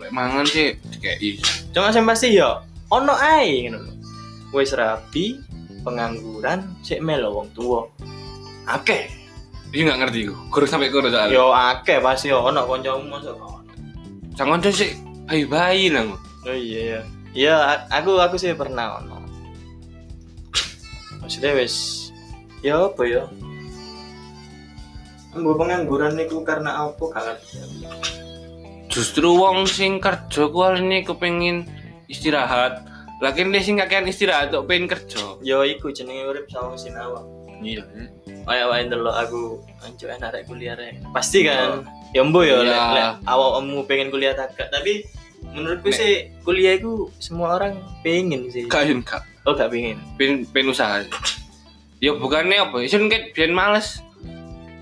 Lek 0.00 0.10
mangan 0.10 0.44
sih 0.48 0.74
iya. 1.00 1.38
cuma 1.70 1.94
sing 1.94 2.04
pasti 2.04 2.34
yo 2.34 2.60
ono 2.90 3.14
ae 3.16 3.68
ngono 3.68 3.92
wis 4.52 4.74
rapi 4.74 5.40
pengangguran 5.86 6.64
sik 6.84 7.00
melok 7.00 7.32
wong 7.32 7.48
tua 7.54 7.80
akeh 8.68 9.21
Iya 9.72 9.82
nggak 9.88 9.98
ngerti 10.04 10.18
gue. 10.28 10.38
Kurang 10.52 10.68
sampai 10.68 10.92
kurang 10.92 11.08
soalnya. 11.08 11.32
Yo 11.32 11.48
akeh 11.48 11.98
pasti 12.04 12.28
yo 12.28 12.44
ono 12.44 12.68
kancamu 12.68 13.08
gak 13.08 13.32
ono. 14.36 14.60
Tuh 14.60 14.72
sih 14.72 14.92
bayi-bayi 15.24 15.88
nang. 15.88 16.12
Oh 16.44 16.52
iya 16.52 16.80
ya. 16.80 17.00
Iya, 17.32 17.54
a- 17.56 17.88
aku 17.88 18.20
aku 18.20 18.36
sih 18.36 18.52
pernah 18.52 19.00
ono. 19.00 19.24
Maksudnya 21.24 21.56
wis 21.56 22.08
ya 22.60 22.84
apa 22.84 23.02
ya? 23.08 23.24
Mbok 25.32 25.64
pengangguran 25.64 26.20
niku 26.20 26.44
karena 26.44 26.84
apa 26.92 27.02
gak 27.08 27.24
ngerti. 27.24 27.56
Justru 28.92 29.32
wong 29.32 29.64
sing 29.64 29.96
kerja 29.96 30.52
ku 30.52 30.60
ini 30.76 31.00
kepengin 31.00 31.64
istirahat. 32.12 32.84
Lagi 33.24 33.48
dia 33.48 33.64
sing 33.64 33.80
kakean 33.80 34.04
istirahat 34.04 34.52
tuh 34.52 34.68
pengen 34.68 34.84
kerja. 34.92 35.40
Yo 35.40 35.64
iku 35.64 35.88
jenenge 35.88 36.28
urip 36.28 36.44
sama 36.52 36.76
sinawang. 36.76 37.24
Iya. 37.64 37.88
Kayak 38.42 38.66
wae 38.68 38.82
ndelok 38.84 39.16
aku 39.18 39.42
anjuk 39.80 40.08
enak 40.10 40.30
rek 40.30 40.44
kuliah 40.44 40.74
rek. 40.74 40.98
Pasti 41.10 41.44
kan. 41.44 41.86
Ya 42.10 42.20
mbo 42.20 42.42
yo 42.42 42.60
lek 42.60 42.70
Iya. 42.70 42.84
lek 42.90 43.08
awakmu 43.24 43.86
pengen 43.86 44.08
kuliah 44.08 44.32
tak 44.32 44.52
tapi 44.68 45.06
menurutku 45.44 45.88
Nek- 45.88 45.96
sih 45.96 46.12
kuliah 46.40 46.74
itu 46.74 47.08
semua 47.16 47.56
orang 47.56 47.74
pengen 48.00 48.46
sih. 48.48 48.66
Kain 48.66 49.00
kak. 49.00 49.22
Oh 49.42 49.52
gak 49.52 49.70
pengen. 49.70 49.98
Pengen 50.14 50.46
pengen 50.46 50.70
usaha. 50.70 51.02
Ya 51.98 52.10
bukannya 52.12 52.58
apa? 52.60 52.78
Isun 52.78 53.06
kayak 53.06 53.30
biar 53.32 53.50
males. 53.50 54.02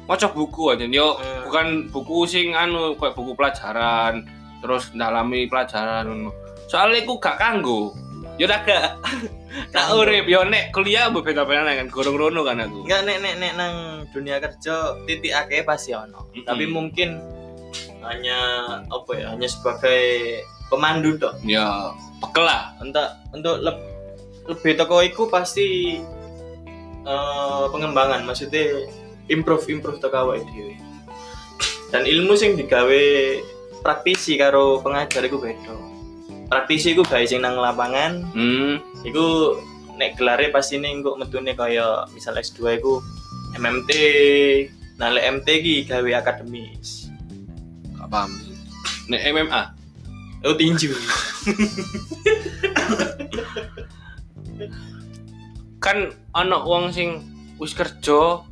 Maca 0.05 0.27
buku 0.27 0.73
aja. 0.73 0.85
Yo 0.85 1.15
Hmm. 1.15 1.47
bukan 1.47 1.67
buku 1.89 2.25
sing 2.25 2.53
anu 2.53 2.93
kayak 2.95 3.15
buku 3.15 3.33
pelajaran 3.33 4.25
terus 4.59 4.89
dalami 4.91 5.45
pelajaran. 5.47 6.29
Soalnya 6.67 7.03
aku 7.03 7.15
gak 7.19 7.37
kanggo. 7.37 7.93
Yo 8.37 8.45
tak 8.45 8.65
gak. 8.65 8.97
Tak 9.51 9.87
urip 9.99 10.31
yo 10.31 10.47
nek 10.47 10.71
kuliah 10.71 11.11
mbok 11.11 11.27
beda-beda 11.27 11.67
kan 11.67 11.91
gorong 11.91 12.15
rono 12.15 12.47
kan 12.47 12.63
aku. 12.63 12.87
Enggak 12.87 13.03
nek 13.03 13.19
nek 13.19 13.35
nek 13.43 13.53
nang 13.59 13.75
dunia 14.15 14.39
kerja 14.39 14.95
titik 15.11 15.35
akeh 15.35 15.67
pasti 15.67 15.91
ono. 15.91 16.31
Mm-mm. 16.31 16.47
Tapi 16.47 16.65
mungkin 16.71 17.19
hanya 18.07 18.39
apa 18.87 19.11
ya? 19.19 19.35
Hanya 19.35 19.51
sebagai 19.51 20.39
pemandu 20.71 21.19
tok. 21.19 21.43
Ya, 21.43 21.91
pekel 22.23 22.47
lah. 22.47 22.79
Untuk 22.79 23.11
untuk 23.35 23.57
leb- 23.59 23.91
lebih 24.47 24.73
toko 24.79 25.03
iku 25.03 25.27
pasti 25.27 25.99
eh, 27.03 27.65
pengembangan 27.75 28.23
maksudnya 28.23 28.87
improve 29.27 29.67
improve 29.67 29.99
toko 29.99 30.31
awake 30.31 30.47
dhewe. 30.47 30.79
Dan 31.91 32.07
ilmu 32.07 32.39
sing 32.39 32.55
digawe 32.55 33.03
praktisi 33.83 34.39
karo 34.39 34.79
pengajar 34.79 35.27
iku 35.27 35.43
beda. 35.43 35.90
Praktisi 36.51 36.99
iku 36.99 37.07
gawe 37.07 37.23
sing 37.23 37.47
nang 37.47 37.55
lapangan, 37.63 38.27
Hmm, 38.35 38.83
iku 39.07 39.55
nek 39.95 40.19
gelare 40.19 40.51
pasti 40.51 40.83
nih 40.83 40.99
kok 40.99 41.15
metune 41.15 41.55
kaya 41.55 42.11
misal 42.11 42.35
S2 42.35 42.83
iku 42.83 42.99
MMT 43.55 43.91
nah 44.99 45.15
lek 45.15 45.41
MT 45.41 45.47
iki 45.63 45.75
gawe 45.87 46.11
akademis. 46.19 47.07
Gak 47.95 48.11
paham. 48.11 48.35
Nek 49.07 49.23
MMA, 49.31 49.63
oh 50.45 50.57
tinju. 50.59 50.91
Kan 55.79 56.13
ana 56.35 56.59
wong 56.67 56.91
sing 56.91 57.23
wis 57.63 57.73
kerja 57.73 58.43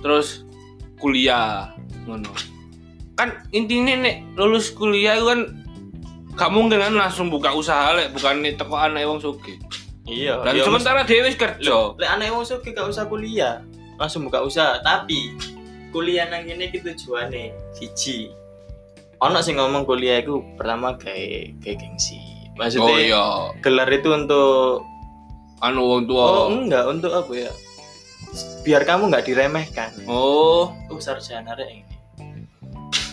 terus 0.00 0.46
kuliah 1.02 1.74
ngono. 2.06 2.30
Kan 3.18 3.42
intinya 3.50 4.06
nek 4.06 4.22
lulus 4.38 4.70
kuliah 4.70 5.18
itu 5.18 5.26
kan 5.28 5.40
gak 6.34 6.50
mungkin 6.50 6.76
kan 6.76 6.92
langsung 6.92 7.28
buka 7.28 7.50
usaha 7.50 7.94
lek 7.94 8.10
bukan 8.10 8.40
nih 8.40 8.54
teko 8.54 8.74
anak 8.74 9.04
wong 9.04 9.18
sugih. 9.18 9.54
iya 10.04 10.36
Dan 10.42 10.58
iya, 10.58 10.62
sementara 10.62 11.00
dia 11.02 11.22
wis 11.22 11.34
kerja. 11.34 11.94
lek 11.94 12.10
anak 12.10 12.30
wong 12.30 12.42
sugih 12.42 12.70
gak 12.70 12.86
usah 12.86 13.04
kuliah 13.04 13.62
langsung 13.94 14.26
buka 14.26 14.42
usaha. 14.42 14.78
Tapi 14.80 15.38
kuliah 15.88 16.26
nang 16.26 16.42
kene 16.42 16.66
iki 16.66 16.82
tujuane 16.82 17.54
siji. 17.70 18.34
Ono 19.20 19.38
sing 19.38 19.56
ngomong 19.56 19.86
kuliah 19.86 20.18
itu 20.18 20.42
pertama 20.54 20.94
kayak 20.94 21.54
kayak 21.62 21.78
gengsi. 21.78 22.18
Maksudnya 22.54 22.86
Oh 22.86 22.98
iya, 23.00 23.24
gelar 23.60 23.86
itu 23.88 24.10
untuk 24.10 24.82
anu 25.58 25.86
wong 25.88 26.02
tua. 26.04 26.22
oh 26.22 26.50
enggak 26.50 26.84
untuk 26.84 27.10
apa 27.10 27.32
ya? 27.32 27.52
Biar 28.62 28.82
kamu 28.82 29.08
nggak 29.08 29.24
diremehkan. 29.24 29.90
Oh, 30.04 30.74
aku 30.86 30.98
sarjana 30.98 31.54
rek 31.54 31.70
ini. 31.72 31.94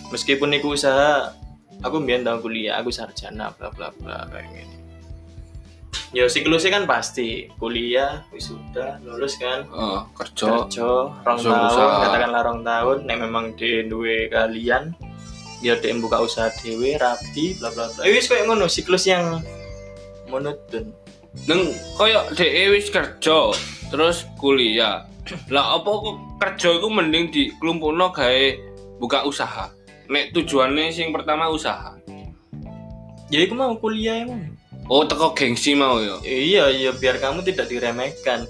Meskipun 0.10 0.52
iku 0.52 0.74
usaha 0.74 1.32
aku 1.82 1.96
mbiyen 1.98 2.22
tau 2.22 2.38
kuliah 2.40 2.78
aku 2.78 2.90
sarjana 2.90 3.50
bla 3.58 3.70
bla 3.74 3.90
bla 3.98 4.26
kayak 4.30 4.48
gini 4.50 4.76
ya 6.12 6.28
siklusnya 6.28 6.76
kan 6.76 6.84
pasti 6.84 7.48
kuliah 7.56 8.24
wisuda 8.30 9.00
lulus 9.02 9.40
kan 9.40 9.64
Oh, 9.72 10.04
kerja. 10.14 10.68
kerja 10.68 10.88
rong 11.24 11.40
tahun 11.40 11.90
katakanlah 12.04 12.42
rong 12.44 12.62
tahun 12.62 12.98
nek 13.08 13.18
memang 13.20 13.46
di 13.56 13.88
duwe 13.88 14.28
kalian 14.28 14.92
dia 15.62 15.78
dia 15.78 15.94
buka 15.94 16.20
usaha 16.20 16.50
dewe 16.60 16.98
rapi 16.98 17.56
bla 17.56 17.70
bla 17.72 17.86
bla 17.88 18.02
Eh, 18.04 18.12
wis 18.12 18.28
kayak 18.28 18.50
ngono 18.50 18.66
siklus 18.66 19.06
yang 19.06 19.40
monoton 20.28 20.92
Neng 21.48 21.72
koyo 21.96 22.28
dhek 22.36 22.76
wis 22.76 22.92
kerja, 22.92 23.56
terus 23.88 24.28
kuliah. 24.36 25.08
Lah 25.48 25.80
apa 25.80 25.88
kok 25.88 26.16
kerja 26.44 26.76
iku 26.76 26.92
mending 26.92 27.32
diklumpukno 27.32 28.12
gawe 28.12 28.44
buka 29.00 29.24
usaha. 29.24 29.72
Nek 30.12 30.36
tujuannya 30.36 30.92
sing 30.92 31.16
pertama 31.16 31.48
usaha. 31.48 31.96
ya 33.32 33.48
aku 33.48 33.56
mau 33.56 33.72
kuliah 33.80 34.28
emang 34.28 34.60
Oh, 34.92 35.08
teko 35.08 35.32
gengsi 35.32 35.72
mau 35.72 36.04
ya. 36.04 36.20
iya 36.28 36.68
iya 36.68 36.92
biar 36.92 37.16
kamu 37.16 37.48
tidak 37.48 37.72
diremehkan 37.72 38.44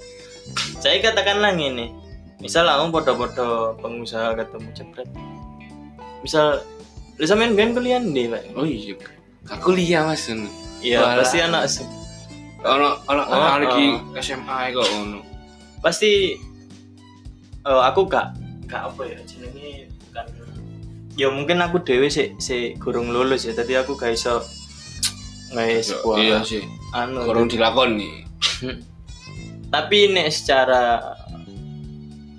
saya 0.82 0.98
katakanlah 0.98 1.54
gini 1.54 1.94
misal 2.42 2.66
kamu 2.66 2.90
podo-podo 2.90 3.78
pengusaha 3.78 4.34
ketemu 4.34 4.68
jepret 4.74 5.06
misal 6.26 6.58
lu 7.22 7.24
sampean 7.30 7.54
kan 7.54 7.70
kuliah 7.70 8.02
nih 8.02 8.26
pak 8.26 8.42
Oh 8.58 8.66
iya. 8.66 8.98
Gak 9.46 9.62
kuliah 9.62 10.02
Mas. 10.02 10.26
iya 10.82 11.14
pasti 11.14 11.38
anak 11.38 11.70
Ono 12.66 12.98
ono 13.06 13.22
Oh, 13.22 13.38
oh, 13.38 13.58
lagi 13.62 13.86
oh. 13.94 14.18
SMA 14.18 14.74
kok 14.74 14.86
pasti 15.78 16.34
eh, 17.62 17.82
aku 17.86 18.06
gak 18.10 18.34
gak 18.66 18.90
apa 18.90 19.02
ya 19.06 19.18
jenenge 19.22 19.91
ya 21.14 21.28
mungkin 21.28 21.60
aku 21.60 21.80
dewe 21.80 22.08
sih 22.08 22.32
si 22.38 22.72
gurung 22.76 23.12
lulus 23.12 23.44
ya 23.44 23.52
tadi 23.52 23.76
aku 23.76 23.94
gak 23.94 24.12
iso 24.12 24.40
nggak 25.52 25.84
sebuah 25.84 26.16
Iya 26.16 26.36
sih. 26.42 26.64
anu 26.92 27.28
Kurang 27.28 27.46
dilakoni. 27.46 28.24
tapi 29.74 30.08
nek 30.08 30.28
secara 30.28 31.00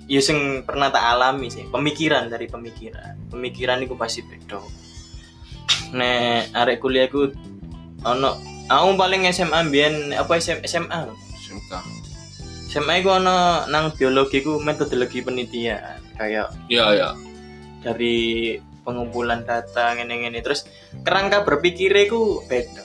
ya 0.06 0.20
sing 0.20 0.62
pernah 0.62 0.90
tak 0.90 1.02
alami 1.02 1.48
sih 1.48 1.66
pemikiran 1.66 2.26
dari 2.26 2.46
pemikiran 2.46 3.14
pemikiran 3.28 3.82
itu 3.82 3.94
pasti 3.94 4.22
beda 4.22 4.58
nek 5.90 6.50
arek 6.52 6.78
kuliah 6.78 7.06
ku 7.06 7.30
ono 8.02 8.38
aku 8.66 8.94
paling 8.94 9.26
SMA 9.30 9.66
biyen 9.66 10.12
apa 10.12 10.36
SM, 10.36 10.62
SMA 10.64 11.00
SMK. 11.36 11.72
SMA 12.68 13.00
ku 13.00 13.10
ono 13.10 13.66
nang 13.66 13.90
biologi 13.90 14.38
ku 14.38 14.58
metodologi 14.58 15.18
penelitian 15.18 15.98
kayak 16.14 16.50
Iya 16.66 16.86
ya. 16.92 17.08
Dari 17.84 18.56
pengumpulan 18.82 19.44
data 19.44 19.92
ngene-ngene. 19.94 20.40
Terus 20.40 20.64
kerangka 21.04 21.44
berpikirnya 21.44 22.08
ku 22.08 22.40
beda. 22.48 22.82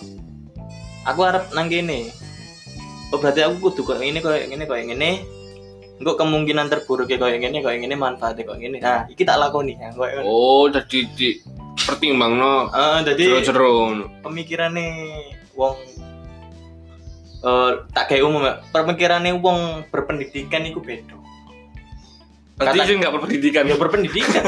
Aku 1.07 1.23
harap 1.23 1.49
nang 1.55 1.71
gini 1.71 2.11
oh 3.09 3.17
berarti 3.17 3.41
aku 3.41 3.69
kudu 3.69 3.81
kayak 3.85 4.05
ini 4.05 4.19
kayak 4.21 4.49
gini 4.53 4.63
kayak 4.69 4.85
gini 4.93 5.11
Enggak 5.99 6.15
kemungkinan 6.15 6.71
terburuknya 6.71 7.19
kayak 7.19 7.43
gini 7.43 7.59
kayak 7.59 7.79
gini 7.83 7.95
manfaatnya 7.99 8.47
kayak 8.47 8.59
gini 8.63 8.77
nah 8.79 9.03
iki 9.11 9.27
tak 9.27 9.35
lakoni. 9.35 9.75
Ya 9.75 9.91
kayak. 9.91 10.23
Oh, 10.23 10.71
dadi 10.71 11.03
di 11.11 11.43
pertimbangno 11.75 12.71
Ah, 12.71 13.03
jadi 13.03 13.43
jero-jero 13.43 13.67
ngono. 13.91 14.05
pemikirannya 14.23 14.87
wong 15.59 15.75
eh 17.43 17.71
tak 17.91 18.15
kayak 18.15 18.23
umum 18.23 18.47
ya. 18.47 18.63
Pemikirannya 18.71 19.35
wong 19.43 19.91
berpendidikan 19.91 20.63
itu 20.63 20.79
beda 20.79 21.18
Berarti 22.59 22.75
Kata- 22.75 22.87
sing 22.91 22.97
enggak 22.99 23.13
berpendidikan. 23.15 23.63
ya 23.63 23.75
berpendidikan. 23.79 24.43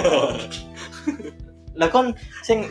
Lah 1.79 1.87
kon 1.87 2.11
sing 2.43 2.67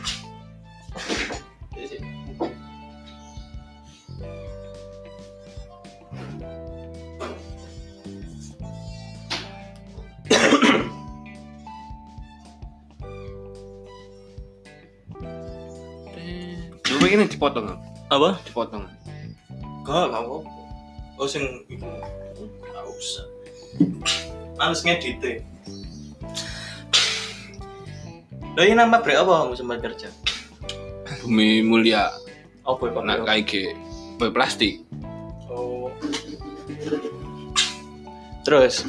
Lu 16.91 16.97
pengen 16.99 17.29
dipotong, 17.31 17.79
apa? 18.11 18.39
Dipotong. 18.45 18.85
gak 19.81 20.13
gak 20.13 20.23
apa 20.23 20.37
oh 21.19 21.27
sing 21.27 21.43
iku 21.67 21.89
gak 22.63 22.85
usah 22.95 23.27
males 24.59 24.81
ngedit 24.83 25.21
e. 25.23 25.35
Lo 28.59 28.67
ini 28.67 28.75
nama 28.75 28.99
bre 28.99 29.15
apa 29.15 29.47
kamu 29.47 29.55
sempat 29.55 29.79
kerja? 29.79 30.09
Bumi 31.23 31.63
mulia 31.63 32.11
Apa 32.67 32.83
ya 32.87 32.93
Pak? 32.95 33.03
nak 33.07 33.19
kayak 33.27 33.75
boy 34.19 34.31
plastik. 34.35 34.83
Oh. 35.51 35.91
Terus 38.47 38.83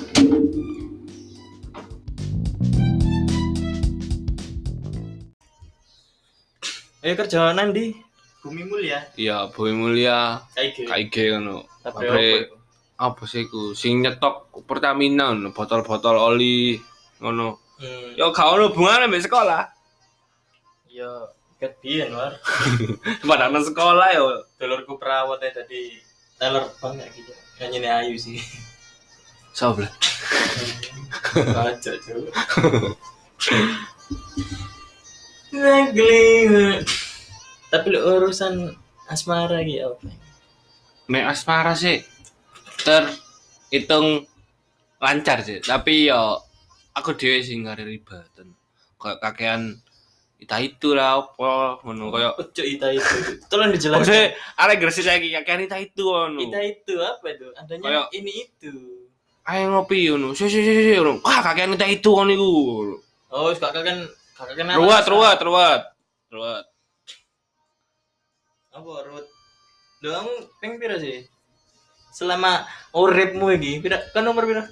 Ayo 7.01 7.17
kerja 7.17 7.49
nanti 7.57 7.97
Bumi 8.41 8.65
Mulia 8.65 9.05
Iya, 9.17 9.49
bumi 9.53 9.73
mulia 9.73 10.41
KIG 10.57 10.85
KIG 10.89 11.15
ngono. 11.37 11.65
Pabrik 11.81 12.49
apa 13.01 13.25
sih 13.25 13.49
ku 13.49 13.73
sing 13.73 14.05
nyetok 14.05 14.53
Pertamina 14.69 15.33
botol-botol 15.49 16.21
oli 16.21 16.77
ngono. 17.17 17.57
Hmm. 17.81 18.13
Ya 18.13 18.29
gak 18.29 18.45
ono 18.45 18.69
hubungane 18.69 19.09
mbek 19.09 19.25
sekolah. 19.25 19.65
Ya 20.85 21.09
ket 21.57 21.81
biyen 21.81 22.13
war 22.13 22.37
Padahal 23.25 23.57
sekolah 23.65 24.07
ya. 24.13 24.21
Dulurku 24.61 25.01
perawat 25.01 25.41
ya 25.41 25.49
tadi 25.49 25.97
Taylor 26.37 26.69
banget 26.77 27.09
gitu 27.17 27.33
Nyanyi 27.57 27.89
Ayu 27.89 28.15
sih 28.21 28.37
Soble. 29.53 29.89
Aja 31.33 31.91
cuy 32.05 32.21
Negli 35.51 36.17
Tapi 37.73 37.87
urusan 37.97 38.77
asmara 39.09 39.65
gitu 39.65 39.89
apa? 39.89 40.07
Nek 41.09 41.25
asmara 41.33 41.73
sih 41.73 42.05
terhitung 42.81 44.25
lancar 45.01 45.41
sih, 45.41 45.57
tapi 45.61 46.09
ya 46.09 46.37
aku 46.93 47.15
dhewe 47.17 47.41
sing 47.41 47.65
ngare 47.65 47.85
ribatan. 47.85 48.53
Kayak 49.01 49.17
kakean 49.17 49.61
ita 50.41 50.57
itu 50.57 50.97
lah 50.97 51.21
apa 51.21 51.77
ngono 51.85 52.09
kaya 52.09 52.33
Ojo 52.37 52.63
ita 52.65 52.89
itu. 52.89 53.41
Tolong 53.49 53.73
dijelaskan. 53.73 54.01
Maksudnya 54.01 54.25
arek 54.57 54.77
gresik 54.81 55.05
lagi 55.05 55.29
kakean 55.33 55.65
ita 55.65 55.77
itu 55.77 56.03
ngono. 56.05 56.39
Ita 56.41 56.59
itu 56.61 56.93
apa 56.97 57.25
itu? 57.29 57.47
Adanya 57.57 57.81
Kayak- 57.81 58.09
ini 58.17 58.31
itu. 58.45 58.73
Ayo 59.45 59.73
ngopi 59.73 60.09
ngono. 60.13 60.37
Si 60.37 60.45
si 60.49 60.61
si 60.61 60.71
si 60.73 60.91
ngono. 60.97 61.21
Wah 61.25 61.41
kakean 61.41 61.73
ita 61.73 61.85
itu 61.89 62.09
ngono 62.09 62.31
iku. 62.33 62.49
Oh, 63.31 63.49
kakak 63.53 63.81
kan 63.85 63.97
kakak 64.37 64.55
kan 64.59 64.75
Ruwat 64.77 65.05
ruwat 65.09 65.37
ruwat. 65.41 65.81
Ruwat. 66.29 66.65
Apa 68.71 68.91
ruwat? 69.07 69.25
Lo 70.01 70.09
kamu 70.09 70.33
peng 70.61 70.73
pira 70.81 70.97
sih? 70.97 71.21
Selama 72.11 72.67
uripmu 72.91 73.55
iki, 73.55 73.79
pira 73.79 74.03
kan 74.11 74.27
nomor 74.27 74.43
pira? 74.43 74.67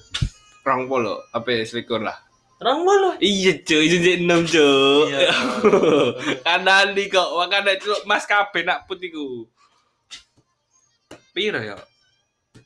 Rong 0.68 0.92
polo, 0.92 1.24
apa 1.32 1.64
selikur 1.64 2.04
lah. 2.04 2.20
Rong 2.60 2.84
bolo. 2.84 3.10
Iya 3.24 3.64
cuy, 3.64 3.88
jadi 3.88 4.20
enam 4.20 4.44
cuy. 4.44 5.16
Iya. 5.16 5.32
Kanan 6.46 6.92
di 6.92 7.08
kok, 7.08 7.32
makanya 7.40 7.80
itu 7.80 7.96
mas 8.04 8.28
kabeh 8.28 8.68
nak 8.68 8.84
putiku. 8.84 9.48
Piro 11.32 11.64
ya? 11.64 11.80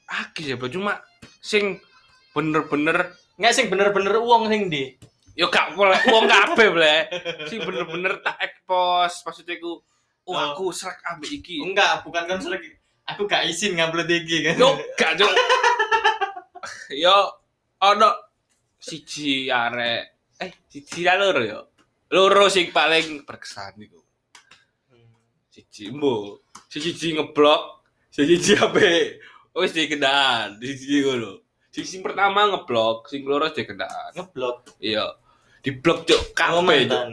Aki 0.10 0.54
ya, 0.54 0.58
cuma 0.58 0.98
sing 1.38 1.78
bener-bener 2.34 3.14
Enggak 3.34 3.54
sing 3.58 3.66
bener-bener 3.66 4.14
uang 4.22 4.46
sing 4.46 4.70
di. 4.70 4.94
yo 5.34 5.50
gak 5.50 5.74
boleh 5.74 5.98
uang 6.14 6.30
kabeh 6.30 6.68
ble. 6.70 6.96
Sing 7.50 7.66
bener-bener 7.66 8.22
tak 8.22 8.38
expose 8.46 9.26
maksudnya 9.26 9.58
ku 9.58 9.82
oh, 9.82 9.82
Oh. 10.30 10.38
aku 10.38 10.70
serak 10.70 11.02
ambek 11.10 11.42
iki. 11.42 11.58
Enggak, 11.66 12.06
bukan 12.06 12.30
kan 12.30 12.38
lagi. 12.38 12.70
Aku 13.12 13.28
gak 13.28 13.44
izin 13.52 13.76
ngupload 13.76 14.08
iki 14.08 14.48
kan. 14.48 14.56
Yo 14.56 14.80
gak 14.96 15.20
cuk. 15.20 15.32
Yo 17.04 17.18
ono 17.84 18.10
siji 18.80 19.52
arek 19.52 20.04
eh 20.40 20.52
siji 20.72 21.04
lah 21.04 21.20
loro 21.20 21.42
yo. 21.44 21.60
Loro 22.14 22.48
sing 22.48 22.72
paling 22.72 23.28
berkesan 23.28 23.80
iku. 23.84 24.00
Siji 25.52 25.92
mbo. 25.92 26.40
Siji 26.72 27.14
ngeblok, 27.14 27.86
siji 28.10 28.58
ape 28.58 29.22
wis 29.54 29.74
dikendaan, 29.74 30.58
siji 30.58 31.06
ngono. 31.06 31.46
Sing 31.70 31.86
sing 31.86 32.02
pertama 32.02 32.50
ngeblok, 32.50 33.10
sing 33.10 33.26
loro 33.26 33.50
dikendaan. 33.50 34.14
Ngeblok. 34.18 34.78
Iya. 34.82 35.18
Di 35.64 35.72
blok 35.80 36.04
cuk 36.04 36.36
Kamu 36.36 36.60
kabeh 36.66 36.80
cuk. 36.92 37.04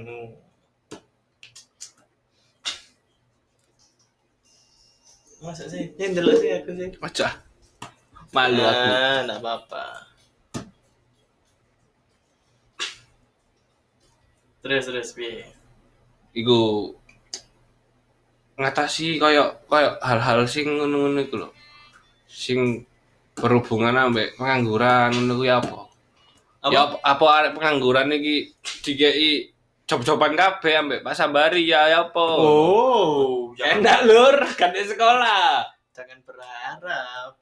Masa 5.41 5.65
sih? 5.73 5.97
Yang 5.97 6.21
dulu 6.21 6.33
sih 6.37 6.51
aku 6.53 6.71
sih. 6.77 6.89
Aja. 7.01 7.29
Malu 8.31 8.61
aku. 8.61 8.85
Nah, 8.87 9.19
enggak 9.25 9.39
apa-apa. 9.41 9.85
Terus 14.61 14.85
terus 14.85 15.11
piye? 15.17 15.49
Iku 16.37 16.93
ngatasi 18.61 19.17
koyo 19.17 19.65
koyo 19.65 19.97
hal-hal 20.05 20.45
sing 20.45 20.69
ngono-ngono 20.69 21.25
iku 21.25 21.37
lho. 21.41 21.49
Sing 22.29 22.85
berhubungan 23.33 23.97
ambek 23.97 24.37
pengangguran 24.37 25.17
ngono 25.17 25.33
kuwi 25.41 25.49
apa? 25.49 25.89
Apa? 26.61 26.69
Ya 26.69 26.81
apa, 26.85 26.97
apa 27.01 27.25
arek 27.41 27.53
pengangguran 27.57 28.13
iki 28.13 28.53
dikei 28.85 29.49
job-joban 29.91 30.39
kabeh 30.39 30.73
ambek 30.79 31.03
Pak 31.03 31.19
Sambari 31.19 31.67
ya 31.67 31.91
ya 31.91 32.07
apa? 32.07 32.23
Oh, 32.39 33.51
jangan, 33.59 33.83
Enak 33.83 34.01
lur, 34.07 34.37
kan 34.55 34.71
di 34.71 34.87
sekolah. 34.87 35.67
jangan 35.91 36.23
berharap. 36.23 37.35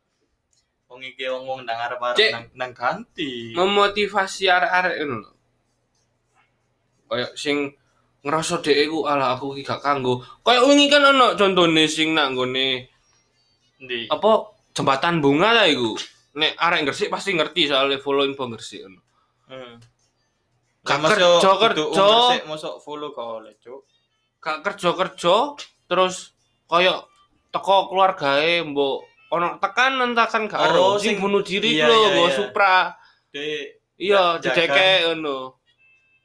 Wong 0.89 1.05
iki 1.05 1.29
wong-wong 1.29 1.69
nang 1.69 1.77
arep-arep 1.77 2.17
Cek. 2.17 2.33
nang, 2.33 2.45
nang 2.57 2.73
ganti. 2.73 3.53
Memotivasi 3.53 4.49
arek-arek 4.49 4.97
ngono 5.05 5.17
lho. 5.21 5.33
Kayak 7.09 7.33
sing 7.37 7.77
ngerasa 8.25 8.65
dhek 8.65 8.89
iku 8.89 9.05
ala 9.05 9.37
aku 9.37 9.53
iki 9.53 9.69
gak 9.69 9.85
kanggo. 9.85 10.25
Kayak 10.41 10.65
wingi 10.65 10.89
kan 10.89 11.05
ono 11.05 11.37
contone 11.37 11.85
sing 11.85 12.17
nak 12.17 12.33
nggone 12.33 12.89
Ndi? 13.79 14.11
apa 14.11 14.31
jembatan 14.73 15.21
bunga 15.21 15.53
lah 15.53 15.69
iku. 15.69 15.93
Nek 16.41 16.57
arek 16.57 16.89
Gresik 16.89 17.13
pasti 17.13 17.37
ngerti 17.37 17.69
soalnya 17.69 18.01
follow 18.01 18.25
info 18.25 18.49
Gresik 18.49 18.81
ngono. 18.89 19.01
Hmm. 19.49 19.77
Gak 20.89 20.99
kerja, 21.05 21.29
masuk 21.37 21.57
kerja. 21.61 22.45
mosok 22.49 22.75
follow 22.81 23.13
kole, 23.13 23.53
Cuk. 23.61 23.85
Gak 24.41 24.65
kerja-kerja 24.65 25.37
terus 25.85 26.33
koyo 26.65 27.05
teko 27.53 27.93
keluargae 27.93 28.65
mbok 28.65 29.05
ono 29.29 29.61
tekan 29.61 30.01
entakan 30.01 30.49
gak 30.49 30.73
Oh, 30.77 30.97
sing 30.97 31.21
bunuh 31.21 31.45
diri 31.45 31.77
iya, 31.77 31.89
lho 31.89 31.97
iya, 31.97 32.09
iya. 32.17 32.33
Supra. 32.33 32.77
Dek, 33.29 33.65
Iya, 33.99 34.39
dideke 34.39 35.11
ngono. 35.11 35.59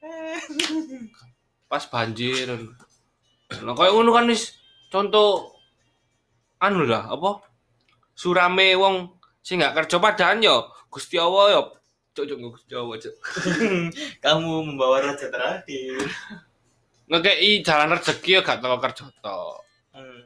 Pas 1.70 1.84
banjir. 1.90 2.48
Nah, 3.60 3.74
koyo 3.76 3.90
ngono 3.98 4.10
kan 4.14 4.30
wis 4.30 4.54
contoh 4.88 5.52
anu 6.62 6.86
lah 6.88 7.10
apa? 7.12 7.44
Surame 8.14 8.78
wong 8.78 9.10
sing 9.44 9.60
gak 9.60 9.74
kerja 9.84 9.98
padahal 10.00 10.38
yo 10.40 10.56
Gusti 10.88 11.18
Allah 11.18 11.44
yo 11.58 11.60
cuk 12.22 12.38
Gusti 12.38 12.72
Allah 12.78 12.96
cuk. 13.02 13.14
kamu 14.22 14.52
membawa 14.70 15.02
raja 15.02 15.26
terakhir. 15.26 15.98
Ngekei 17.10 17.60
jalan 17.66 17.98
rezeki 17.98 18.38
yo 18.38 18.40
gak 18.46 18.62
teko 18.62 18.78
kerja 18.78 19.04
tok. 19.18 19.58
Hmm. 19.90 20.22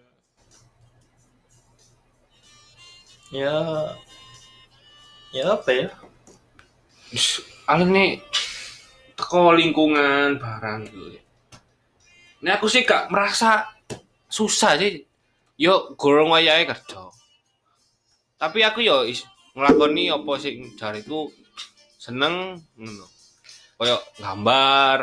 Ya, 3.33 3.57
ya 5.33 5.45
apa 5.57 5.69
ya? 5.73 5.89
Alene 7.65 8.21
teko 9.17 9.57
lingkungan 9.57 10.37
barang 10.37 10.81
gitu. 10.93 11.19
Ini 12.45 12.51
aku 12.55 12.71
sih 12.71 12.85
gak 12.85 13.09
merasa 13.09 13.73
susah 14.29 14.77
sih. 14.77 15.03
Yo 15.59 15.97
gorong 15.99 16.31
wayahe 16.37 16.69
kerja. 16.69 17.11
Tapi 18.39 18.63
aku 18.63 18.87
yo 18.87 19.03
is, 19.03 19.27
nglakoni 19.59 20.15
apa 20.15 20.39
sing 20.39 20.79
jariku 20.79 21.27
seneng 22.09 22.57
ngono. 22.81 23.07
Kayak 23.77 24.01
gambar. 24.17 24.99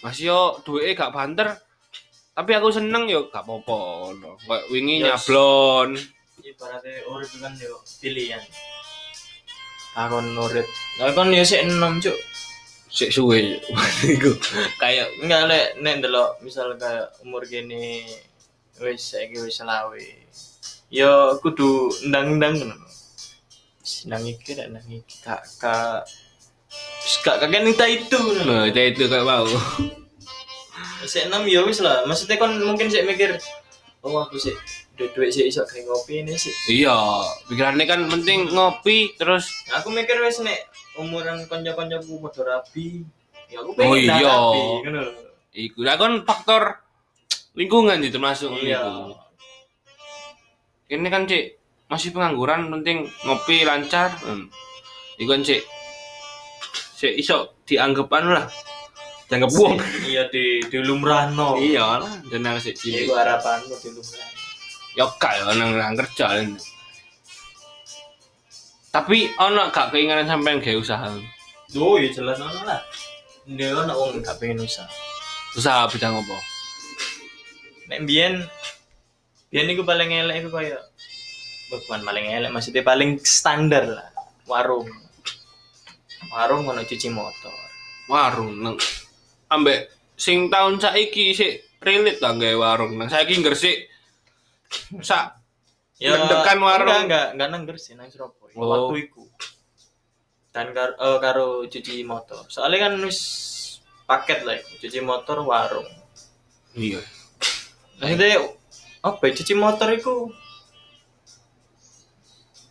Masih 0.00 0.32
yo 0.32 0.40
duweke 0.64 0.96
gak 0.96 1.12
banter. 1.12 1.48
Tapi 2.34 2.50
aku 2.56 2.72
seneng 2.72 3.06
yo 3.06 3.28
gak 3.28 3.44
apa-apa 3.44 3.76
ngono. 4.16 4.40
Kayak 4.40 4.64
wingi 4.72 5.04
nyablon. 5.04 5.92
ibaratnya 6.44 7.08
urip 7.08 7.32
kan 7.40 7.56
yo 7.56 7.80
pilihan. 8.04 8.42
Takon 9.96 10.36
urip. 10.36 10.68
Lah 11.00 11.08
kon 11.16 11.32
yo 11.32 11.40
sik 11.40 11.64
enom, 11.64 11.96
Cuk. 12.04 12.18
Sik 12.92 13.08
suwe 13.08 13.60
iku. 14.16 14.32
Kayak 14.76 15.08
Enggak 15.24 15.48
lek 15.48 15.66
nek 15.80 16.04
ndelok 16.04 16.44
misal 16.44 16.76
kayak 16.76 17.16
umur 17.24 17.48
gini 17.48 18.04
wis 18.76 19.00
saiki 19.16 19.40
wis 19.40 19.56
selawe. 19.56 20.04
Yo 20.92 21.40
kudu 21.40 21.88
ndang-ndang 22.12 22.60
ngono. 22.60 22.76
Wis 23.84 24.08
Nang 24.08 24.24
iki 24.24 24.56
nek 24.56 24.72
nang 24.72 24.86
iki 24.88 25.20
gak 25.20 25.44
gak 25.60 26.08
wis 27.04 27.14
gak 27.20 27.36
kakek 27.36 27.60
nita 27.62 27.84
itu 27.84 28.16
nah, 28.48 28.64
itu 28.66 29.04
kayak 29.04 29.28
mau. 29.28 29.44
Sik 31.04 31.28
enam 31.28 31.44
ya 31.44 31.60
wis 31.68 31.84
lah. 31.84 32.08
Maksudnya 32.08 32.40
kon 32.40 32.56
mungkin 32.64 32.88
sik 32.88 33.04
mikir 33.04 33.36
oh 34.00 34.24
aku 34.24 34.40
sik 34.40 34.56
duit-duit 34.96 35.28
sik 35.28 35.52
iso 35.52 35.68
kayak 35.68 35.84
ngopi 35.84 36.24
ini 36.24 36.32
sik. 36.32 36.56
Iya, 36.72 36.96
pikirannya 37.44 37.84
kan 37.84 38.00
penting 38.08 38.48
ngopi 38.48 39.12
terus 39.20 39.52
Aku 39.76 39.92
mikir 39.92 40.16
wis 40.24 40.40
nek 40.40 40.64
umuran 40.96 41.44
kanca-kancaku 41.44 42.24
padha 42.24 42.42
rabi. 42.56 43.04
Ya 43.52 43.60
aku 43.60 43.76
Oh 43.76 43.76
pengen 43.76 44.08
dah 44.08 44.16
iya. 44.16 44.34
ngono 44.80 45.00
lho. 45.04 45.12
iku 45.52 45.84
lah 45.84 46.00
kan 46.00 46.24
faktor 46.24 46.80
lingkungan 47.52 48.00
itu 48.00 48.16
termasuk 48.16 48.48
Iya. 48.56 48.80
iku. 48.80 49.12
Ini 50.88 51.08
kan 51.12 51.28
cik 51.28 51.44
masih 51.88 52.10
pengangguran 52.10 52.68
penting 52.72 53.08
ngopi 53.24 53.62
lancar. 53.66 54.12
Hmm. 54.24 54.48
Iku 55.20 55.30
kan 55.30 55.42
cik 55.46 55.62
cik 56.98 57.14
iso 57.20 57.54
dianggap 57.68 58.08
anu 58.10 58.34
lah. 58.34 58.46
Dianggap 59.30 59.50
wong. 59.54 59.76
Iya 60.04 60.28
di 60.28 60.60
di 60.66 60.78
lumrahno. 60.82 61.56
Iya 61.60 62.02
lah, 62.02 62.12
jeneng 62.28 62.58
sik 62.60 62.74
Iku 62.76 62.82
cilik. 62.82 63.14
harapanku 63.14 63.74
di 63.78 63.88
lumrahno. 63.94 64.32
Ya 64.94 65.04
gak 65.18 65.32
ya 65.38 65.44
nang 65.58 65.70
nang 65.74 65.94
kerja. 65.98 66.38
Len. 66.38 66.54
Tapi 68.94 69.26
ono 69.42 69.74
gak 69.74 69.90
keinginan 69.90 70.26
sampean 70.26 70.62
gawe 70.62 70.78
usaha. 70.78 71.10
Oh 71.74 71.98
iya 71.98 72.14
jelas 72.14 72.38
ono 72.38 72.62
lah. 72.62 72.78
Dia 73.42 73.74
ono 73.74 73.90
wong 73.90 74.22
gak 74.22 74.38
pengen 74.38 74.62
usaha. 74.62 74.86
Usaha 75.58 75.90
bidang 75.90 76.14
apa? 76.14 76.38
Nek 77.90 78.06
biyen 78.06 78.46
biyen 79.50 79.70
iku 79.74 79.82
paling 79.82 80.10
elek 80.14 80.46
iku 80.46 80.58
kaya 80.58 80.78
bukan 81.72 82.00
paling 82.04 82.26
elek 82.28 82.50
maksudnya 82.52 82.82
paling 82.84 83.20
standar 83.22 83.84
lah. 83.88 84.08
Warung. 84.44 84.88
Warung 86.32 86.68
ono 86.68 86.82
cuci 86.84 87.08
motor. 87.08 87.54
Warung 88.10 88.60
nang 88.60 88.76
ambek 89.48 89.88
sing 90.18 90.52
tahun 90.52 90.78
saiki 90.78 91.32
sik 91.32 91.80
relate 91.80 92.20
lah 92.20 92.36
gawe 92.36 92.56
warung 92.56 92.96
nang 92.96 93.08
saiki 93.08 93.40
Gresik 93.40 93.88
sak 95.00 95.40
Mendekan 95.94 96.58
warung. 96.58 96.90
enggak 96.90 97.06
enggak 97.06 97.26
enggak 97.32 97.48
nang 97.48 97.62
Gresik 97.64 97.94
nang 97.96 98.10
Surabaya. 98.10 98.52
Oh. 98.58 98.68
waktu 98.68 99.08
iku. 99.08 99.24
Dan 100.54 100.70
kar 100.70 100.94
eh, 100.94 101.18
karo 101.18 101.66
cuci 101.66 102.04
motor. 102.06 102.44
Soalnya 102.46 102.90
kan 102.90 102.94
wis 103.02 103.20
paket 104.04 104.44
lah 104.44 104.54
iku, 104.58 104.70
cuci 104.84 105.00
motor 105.00 105.40
warung. 105.42 105.88
Iya. 106.76 107.00
Maksudnya 108.02 108.42
apa 109.00 109.22
ya, 109.26 109.32
cuci 109.32 109.54
motor 109.54 109.88
iku 109.94 110.14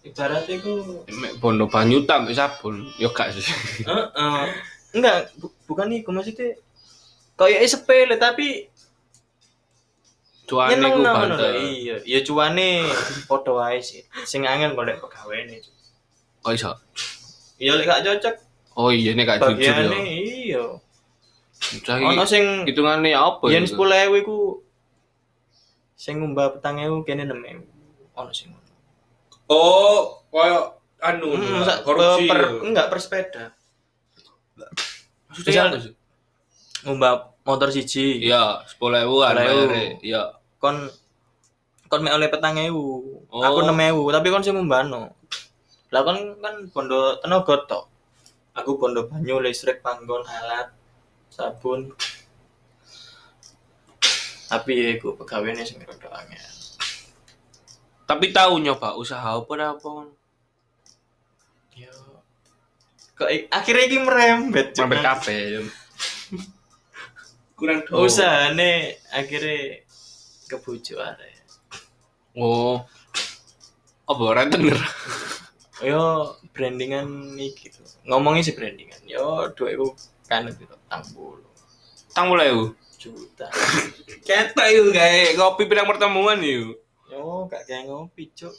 ibaratnya 0.04 0.54
iku 0.60 0.72
mek 1.10 1.39
bondo 1.39 1.66
banyu 1.66 2.04
tak 2.04 2.28
mbek 2.28 2.36
sabun 2.36 2.84
yo 3.00 3.10
gak 3.16 3.32
sih. 3.32 3.44
Heeh. 3.88 4.42
enggak 4.94 5.32
bu- 5.39 5.56
bukan 5.66 5.89
iku 5.89 6.12
maksudnya 6.12 6.54
kayak 7.34 7.66
sepele 7.66 8.20
tapi 8.20 8.68
cuane 10.44 10.76
ku 10.76 11.00
banter 11.02 11.56
iya 11.56 11.96
ya 12.04 12.20
cuane 12.22 12.84
padha 13.26 13.52
wae 13.56 13.80
sih. 13.80 14.04
Sing 14.28 14.44
angel 14.44 14.76
golek 14.76 15.00
pegawene 15.00 15.58
kok 16.44 16.52
iso? 16.52 16.72
Iya 17.58 17.80
lek 17.80 17.88
gak 17.88 18.04
cocok. 18.04 18.36
Oh 18.76 18.92
iya 18.92 19.16
nek 19.16 19.24
gak 19.26 19.39
jujur 19.39 19.72
yo. 19.72 19.92
Iya. 20.04 20.63
Saiki 21.63 22.04
ono 22.04 22.24
sing 22.28 22.68
hitungane 22.68 23.16
apa 23.16 23.48
yen 23.48 23.63
itu? 23.63 23.80
10000 23.80 24.20
iku 24.20 24.60
sing 25.96 26.20
ngumbah 26.20 26.60
4000 26.60 27.08
kene 27.08 27.24
6000 27.24 27.63
ono 28.20 28.32
sing 28.36 28.52
oh 29.47 30.23
koyo 30.27 30.77
anu 30.99 31.36
Hmm, 31.36 31.62
sak- 31.62 31.84
korupsi 31.84 32.25
per, 32.25 32.39
yo. 32.41 32.63
enggak 32.63 32.88
per 32.88 32.99
sepeda 32.99 33.43
maksudnya 35.27 35.65
apa 35.65 35.77
sih? 35.82 35.93
Ngumbah 36.84 37.12
motor 37.41 37.67
siji. 37.67 38.21
Iya 38.21 38.62
10000 38.69 39.01
kan 39.17 39.34
10.000. 39.34 39.39
bayare 39.39 39.86
iya. 40.01 40.23
Kon 40.58 40.77
kon 41.88 42.01
mek 42.01 42.13
oleh 42.13 42.27
petang 42.27 42.56
ewu. 42.56 43.23
Oh. 43.27 43.41
aku 43.41 43.63
enam 43.63 43.79
ewu 43.84 44.03
tapi 44.10 44.27
kon 44.27 44.39
sing 44.39 44.53
ngumbano 44.53 45.12
lah 45.89 46.01
kon 46.01 46.17
kan 46.38 46.56
bondo 46.69 47.17
tenaga 47.17 47.56
tok. 47.65 47.84
Aku 48.53 48.77
bondo 48.77 49.08
banyu 49.08 49.39
listrik 49.39 49.82
panggon 49.82 50.21
alat 50.23 50.69
sabun. 51.27 51.91
Tapi 54.45 54.71
ya 54.71 54.88
iku 54.93 55.17
pegawainya 55.17 55.65
sing 55.65 55.82
rada 55.82 56.08
angel 56.13 56.45
tapi 58.13 58.30
tahu 58.30 58.62
nyoba 58.62 58.93
usaha 58.93 59.34
apa 59.34 59.52
dah 59.58 59.69
apa? 59.73 59.89
Yo. 61.73 61.93
Kok 63.17 63.30
akhirnya 63.49 63.84
iki 63.89 63.97
merembet 63.97 64.78
cuman 64.78 65.02
kafe 65.02 65.65
kurang 67.58 67.80
tahu 67.88 68.06
usahane 68.06 68.99
akhirnya 69.10 69.82
kebujuk 70.52 70.99
arek. 71.02 71.41
Oh. 72.38 72.86
Apa 74.04 74.23
rentenir 74.36 74.78
yo 75.82 76.36
brandingan 76.54 77.34
iki 77.39 77.73
tuh 77.73 77.88
ngomongin 78.06 78.45
sih 78.45 78.54
brandingan. 78.54 79.02
Yo 79.10 79.49
duitku 79.58 79.97
kan 80.30 80.45
itu 80.45 80.69
tang 80.86 81.02
bulu 81.17 81.49
tang 82.13 82.30
mulai 82.30 82.54
juta. 83.02 83.49
Ketok 84.28 84.67
yuk 84.69 84.93
kayak 84.93 85.39
ngopi 85.39 85.63
pinang 85.65 85.89
pertemuan 85.89 86.43
yuk. 86.43 86.78
Yo 87.13 87.45
gak 87.45 87.69
kayak 87.69 87.86
ngopi 87.86 88.34
cuk 88.34 88.49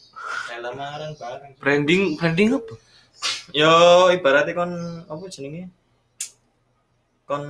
kayak 0.47 0.62
lamaran 0.62 1.11
bareng 1.19 1.53
Branding 1.59 2.03
branding 2.14 2.55
apa? 2.55 2.75
yo 3.51 3.73
ibaratnya 4.14 4.55
kon 4.55 4.73
apa 5.11 5.25
jenenge 5.27 5.67
kon 7.27 7.43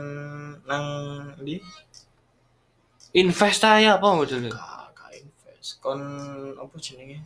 nang 0.64 0.87
di 1.45 1.61
Invest 3.14 3.62
aja 3.62 4.01
apa 4.01 4.07
modelnya? 4.17 4.51
gak 4.51 4.97
gak 4.97 5.11
invest 5.21 5.79
kon 5.85 6.01
apa 6.57 6.75
jenenge 6.81 7.21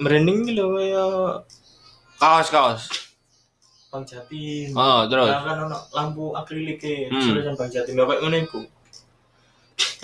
branding 0.00 0.56
lho 0.56 0.66
ya 0.80 1.04
Kaos 2.14 2.48
kaos. 2.48 2.82
Bang 3.92 4.06
Jatim. 4.08 4.72
Oh 4.72 5.04
terus. 5.04 5.28
Kan 5.28 5.58
ono 5.66 5.76
lampu 5.92 6.32
akrilik 6.32 6.80
e 6.80 7.10
Hmm. 7.12 7.52
Bang 7.58 7.68
Jatim 7.68 8.00
bapak 8.00 8.22
ngono 8.22 8.36
iku. 8.40 8.60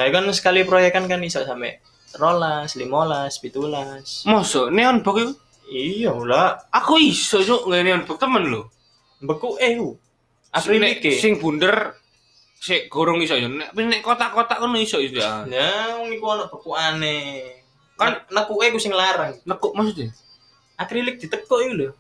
Nah, 0.01 0.09
kan 0.09 0.25
sekali 0.33 0.65
proyekan 0.65 1.05
kan 1.05 1.21
iso 1.21 1.45
sampe 1.45 1.85
rolas, 2.17 2.73
limolas, 2.73 3.37
pitulas. 3.37 4.25
Mosok 4.25 4.73
neon 4.73 5.05
box 5.05 5.17
itu? 5.21 5.33
Iya 5.71 6.17
lah, 6.25 6.57
Aku 6.73 6.97
iso 6.97 7.39
cuk 7.39 7.69
nggak 7.69 7.83
neon 7.85 8.03
box 8.03 8.17
temen 8.17 8.49
lo. 8.49 8.73
beku 9.21 9.61
eh. 9.61 9.77
Akrilik. 10.51 11.05
Sing 11.15 11.37
bunder 11.37 11.93
sik 12.57 12.89
gorong 12.89 13.21
iso 13.21 13.37
yo. 13.37 13.47
Nek 13.47 13.77
nek 13.77 14.01
kotak-kotak 14.01 14.57
ngono 14.59 14.81
iso 14.81 14.97
iso 14.97 15.21
ya. 15.21 15.45
Nah, 15.45 16.01
wong 16.01 16.11
iku 16.11 16.27
ono 16.27 16.45
beku 16.49 16.73
aneh. 16.73 17.61
Kan- 17.95 18.25
Kan 18.25 18.33
nekuke 18.33 18.73
ku 18.73 18.81
sing 18.81 18.97
larang. 18.97 19.37
Nekuk 19.45 19.77
maksudnya? 19.77 20.09
Akrilik 20.75 21.21
ditekuk 21.21 21.61
iku 21.61 21.75
lho. 21.77 21.91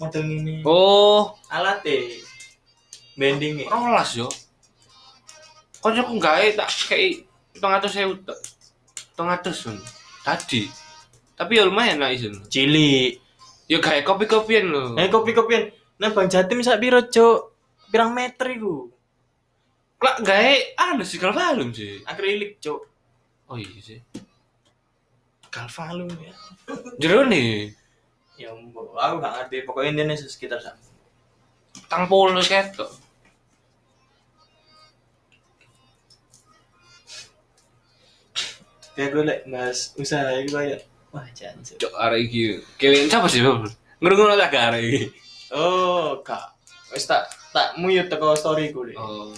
Model 0.00 0.24
ini. 0.24 0.64
Oh, 0.64 1.36
Alat 1.52 1.84
e. 1.84 2.24
Bending 3.14 3.62
e. 3.62 3.64
rolas 3.68 4.16
yo. 4.16 4.32
Kancaku 5.80 6.20
gawe 6.20 6.46
tak 6.56 6.68
kei 6.92 7.24
700.000 7.56 8.28
tok. 8.28 8.38
700 9.16 9.52
sun. 9.52 9.76
Tadi. 10.24 10.68
Tapi 11.36 11.52
ya 11.56 11.64
lumayan 11.64 12.04
lah 12.04 12.12
isun. 12.12 12.36
Cilik. 12.52 13.16
Ya 13.64 13.80
gawe 13.80 14.00
kopi-kopian 14.04 14.68
lho. 14.68 14.84
Eh 15.00 15.08
kopi-kopian. 15.08 15.72
Nah, 16.00 16.12
Bang 16.16 16.32
Jatim 16.32 16.64
sak 16.64 16.80
piro, 16.80 17.00
Cuk? 17.04 17.52
Pirang 17.92 18.16
meter 18.16 18.48
iku? 18.56 18.88
Lah 20.00 20.16
gawe 20.20 20.54
anu 20.80 21.04
sih 21.04 21.20
kalau 21.20 21.36
balum 21.36 21.72
sih. 21.72 22.00
Akrilik, 22.08 22.56
Cuk. 22.60 22.80
Oh 23.48 23.56
iya 23.60 23.80
sih. 23.80 24.00
Galvalum 25.50 26.08
ya. 26.14 26.32
Jero 27.02 27.26
nih, 27.26 27.74
Ya 28.38 28.54
mbok, 28.56 28.96
aku 28.96 29.14
gak 29.20 29.32
ngerti. 29.36 29.56
Pokoknya 29.68 29.90
intinya 29.92 30.14
sekitar 30.16 30.62
sama. 30.62 30.80
tang 31.90 32.06
polo 32.06 32.40
ketok. 32.40 32.88
Kayak 39.00 39.16
gue 39.16 39.24
lek 39.24 39.40
mas 39.48 39.96
usaha 39.96 40.28
itu 40.36 40.52
kayak 40.52 40.84
wah 41.08 41.24
jangan 41.32 41.64
sih. 41.64 41.80
Cok 41.80 41.96
arek 41.96 42.20
iki. 42.28 42.60
Kewin 42.76 43.08
siapa 43.08 43.32
sih, 43.32 43.40
Bang? 43.40 43.64
Ngrungokno 43.96 44.36
tak 44.36 44.52
gak 44.52 44.76
arek 44.76 44.82
iki. 44.84 45.02
Oh, 45.56 46.20
kak. 46.20 46.52
Wis 46.92 47.08
tak 47.08 47.32
tak 47.56 47.80
mute 47.80 48.12
teko 48.12 48.36
story 48.36 48.68
ku 48.76 48.84
deh. 48.84 48.92
Oh. 49.00 49.32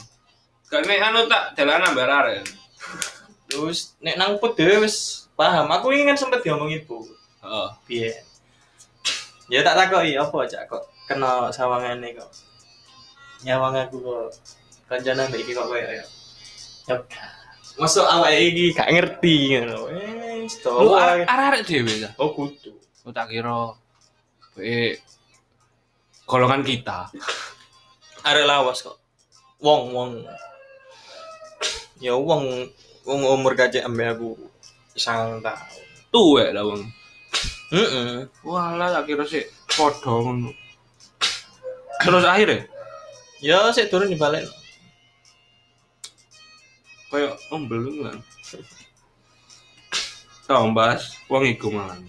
Nek 0.66 0.98
anu 0.98 1.30
tak 1.30 1.54
dalan 1.54 1.86
ambar 1.86 2.10
arek. 2.10 2.42
Terus 3.46 3.94
nek 4.02 4.18
nang 4.18 4.42
dhewe 4.42 4.82
wis 4.82 5.30
paham. 5.38 5.70
Aku 5.70 5.94
ini 5.94 6.10
kan 6.10 6.18
sempet 6.18 6.42
diomong 6.42 6.74
ibu. 6.74 7.06
Heeh. 7.46 7.68
Piye? 7.86 8.10
Ya 9.46 9.62
tak 9.62 9.78
takoki 9.78 10.18
apa 10.18 10.36
aja 10.42 10.66
kok 10.66 10.90
kena 11.06 11.54
sawangane 11.54 12.18
kok. 12.18 12.34
Nyawang 13.46 13.78
aku 13.78 14.02
kok 14.02 14.26
kancana 14.90 15.30
mbek 15.30 15.46
iki 15.46 15.54
kok 15.54 15.70
koyo 15.70 15.86
ya. 15.86 16.02
Ya. 16.90 16.98
Masuk 17.80 18.04
awake 18.04 18.52
iki 18.52 18.64
gak 18.76 18.90
ngerti 18.92 19.34
ngono. 19.56 19.88
Wis 20.42 20.58
to. 20.60 20.70
Lu 20.70 20.92
arek-arek 20.94 21.62
dhewe 21.64 21.94
ta. 22.02 22.10
Oh 22.20 22.30
kudu. 22.34 22.74
Oh 23.06 23.12
tak 23.14 23.32
kira 23.32 23.74
eh 24.60 24.98
golongan 26.28 26.62
kita. 26.62 27.08
Arek 28.22 28.44
lawas 28.46 28.84
kok. 28.84 28.98
Wong 29.62 29.94
wong. 29.94 30.10
Ya 32.02 32.18
wong 32.18 32.68
wong 33.06 33.20
umur 33.24 33.54
kacek 33.54 33.86
ambek 33.86 34.18
aku 34.18 34.34
sang 34.98 35.40
tahun. 35.40 35.82
Tuwek 36.12 36.52
lah 36.52 36.66
wong. 36.66 36.82
Heeh. 37.72 38.28
Walah 38.44 39.00
tak 39.00 39.08
kira 39.08 39.24
sih 39.24 39.46
padha 39.70 40.12
ngono. 40.12 40.52
Terus 42.02 42.26
akhirnya 42.26 42.66
Ya 43.42 43.74
sik 43.74 43.90
turun 43.90 44.06
dibalik. 44.06 44.46
Kayak 47.12 47.36
om 47.52 47.68
belum 47.68 48.08
lah. 48.08 48.16
Tau 50.48 50.72
bahas 50.72 51.12
wong 51.28 51.44
iku 51.44 51.68
malah. 51.68 52.00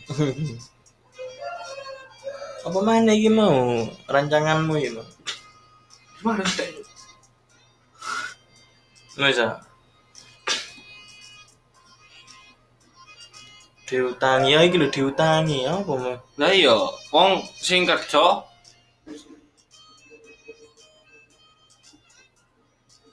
Apa 2.64 2.80
mana 2.80 3.12
iki 3.12 3.28
mau 3.28 3.84
rancanganmu 4.08 4.74
iki 4.80 4.96
mau? 4.96 5.08
Harus 6.24 6.56
tek. 6.56 6.72
Masa 9.20 9.60
diutangi 13.94 14.58
ya 14.58 14.66
iki 14.66 14.82
lho 14.82 14.90
diutangi 14.90 15.70
apa 15.70 15.86
mau 15.86 16.18
Lah 16.42 16.50
iya, 16.50 16.74
wong 17.14 17.46
sing 17.62 17.86
kerja 17.86 18.42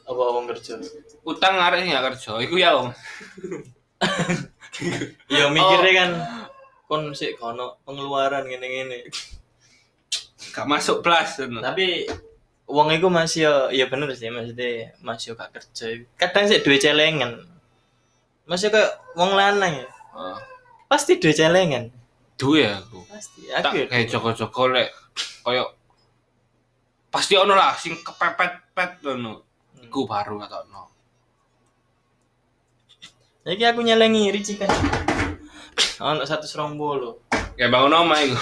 apa 0.09 0.23
wong 0.35 0.49
kerja 0.49 0.81
utang 1.23 1.57
arek 1.57 1.83
sing 1.83 1.91
gak 1.91 2.07
kerja, 2.09 2.33
iku 2.41 2.55
ya 2.57 2.71
wong. 2.75 2.89
ya 5.29 5.47
mikirnya 5.49 5.93
kan 5.95 6.11
kon 6.85 7.13
sik 7.13 7.37
kono 7.37 7.79
pengeluaran 7.83 8.45
ngene-ngene 8.45 9.07
Gak 10.51 10.67
masuk 10.67 10.99
plus. 11.01 11.39
tapi 11.61 12.09
wong 12.65 12.91
iku 12.91 13.07
masih 13.07 13.45
ya 13.45 13.55
ya 13.71 13.87
bener 13.87 14.11
sih 14.11 14.27
maksudnya 14.27 14.95
masih 14.99 15.35
gak 15.35 15.53
kerja 15.53 15.87
kadang 16.17 16.45
sih 16.47 16.59
duwe 16.59 16.79
celengan 16.79 17.45
masih 18.45 18.69
kayak 18.69 18.99
wong 19.13 19.33
lanang 19.33 19.75
ya 19.77 19.89
Oh. 20.11 20.35
pasti 20.87 21.17
duwe 21.17 21.31
celengan 21.31 21.87
Duwe 22.35 22.67
aku. 22.67 23.05
pasti 23.07 23.47
Tak 23.47 23.69
aku 23.69 23.77
ya 23.77 23.87
kayak 23.87 24.07
joko-joko 24.09 24.63
lek 24.71 24.89
koyo 25.45 25.71
pasti 27.07 27.37
ono 27.37 27.53
lah 27.53 27.75
sing 27.75 27.95
kepepet-pet 27.97 29.03
ngono. 29.03 29.43
Iku 29.81 30.03
baru 30.03 30.39
katokno. 30.39 30.83
Iki 33.51 33.67
aku 33.67 33.83
nyelengi 33.83 34.31
Ricci 34.31 34.55
kan. 34.55 34.71
Ono 36.15 36.23
satu 36.23 36.47
serombolo. 36.47 37.27
Kayak 37.59 37.75
bangun 37.75 37.99
omah 37.99 38.19
iku. 38.23 38.39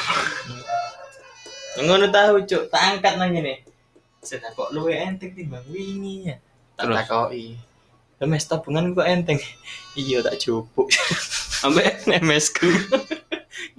Ngono 1.89 2.13
tahu 2.13 2.45
cuk, 2.45 2.69
tak 2.69 2.83
angkat 3.01 3.17
nang 3.17 3.33
ngene. 3.33 3.65
Set 4.21 4.45
kok 4.53 4.69
luwe 4.77 4.93
enteng 4.93 5.33
timbang 5.33 5.65
wingi 5.73 6.29
ya. 6.29 6.37
Tak 6.77 6.93
takoki. 6.93 7.57
Lah 8.21 8.27
mes 8.29 8.45
tabungan 8.45 8.93
kok 8.93 9.09
enteng. 9.09 9.41
iya 9.97 10.21
tak 10.21 10.37
jupuk. 10.45 10.93
Ambek 11.65 12.05
MS 12.05 12.53
ku. 12.53 12.69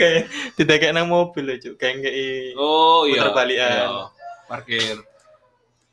Kayak 0.01 0.33
tidak 0.57 0.81
kayak 0.81 0.93
nang 0.97 1.13
mobil 1.13 1.45
loh 1.45 1.57
cuk, 1.61 1.77
kayak 1.77 2.01
ngei 2.01 2.57
Oh 2.57 3.05
iya. 3.05 3.29
Puter 3.29 3.37
balikan. 3.37 3.69
Iya. 3.69 4.03
Parkir. 4.49 4.97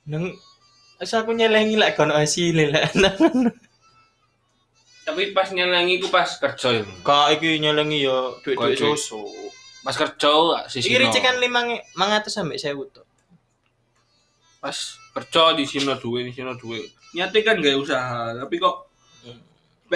nang 0.09 0.33
Asa 0.97 1.21
aku 1.21 1.37
nyelengi 1.37 1.77
lek 1.77 1.93
kono 1.93 2.17
hasil 2.17 2.73
lah. 2.73 2.89
Tapi 5.07 5.31
pas 5.31 5.49
nyelengi 5.49 6.03
ku 6.03 6.11
pas 6.11 6.27
kerja 6.27 6.69
ya. 6.75 6.85
Kak 7.01 7.39
iki 7.39 7.57
nyelengi 7.57 8.03
yo 8.03 8.37
duit-duit 8.43 8.59
Kok 8.59 8.67
duit? 8.75 8.99
susu. 8.99 9.23
Pas 9.81 9.95
kerja 9.95 10.33
sisi. 10.67 10.91
Iki 10.91 10.99
Ricci 10.99 11.21
kan 11.23 11.39
5 11.39 11.47
500 11.95 12.27
sampai 12.27 12.59
1000 12.59 12.75
tuh. 12.91 13.07
pas 14.57 14.75
kerja 15.15 15.55
di 15.55 15.63
sini 15.63 15.95
duwe 15.95 16.27
di 16.27 16.33
sini 16.35 16.51
duwe 16.59 16.83
nyate 17.15 17.39
kan 17.47 17.55
gak 17.63 17.79
usaha 17.79 18.35
tapi 18.35 18.59
kok 18.59 18.89
Hmm. 19.23 19.39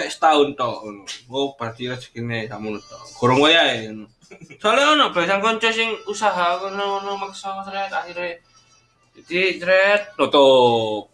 setahun 0.07 0.55
tok 0.55 0.87
ngono 0.87 1.03
oh 1.27 1.51
berarti 1.59 1.91
rezekine 1.91 2.47
sakmono 2.47 2.79
tok 2.79 3.03
gorong 3.19 3.43
wayahe 3.43 3.91
ngono 3.91 4.07
soalnya 4.55 4.95
ono 4.95 5.05
besan 5.11 5.43
kanca 5.43 5.67
sing 5.67 5.91
usaha 6.07 6.55
ngono 6.55 7.03
ngono 7.03 7.19
maksa 7.19 7.51
sret 7.61 7.91
akhirnya 7.91 8.39
jadi 9.19 9.59
sret 9.59 10.01
tutup 10.15 11.11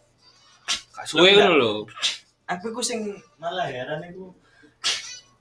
gak 0.93 1.05
suwe 1.09 1.33
ngono 1.33 1.53
lho 1.57 1.71
aku 2.45 2.69
ku 2.69 2.85
sing 2.85 3.17
malah 3.37 3.69
heran 3.69 4.01
iku 4.09 4.33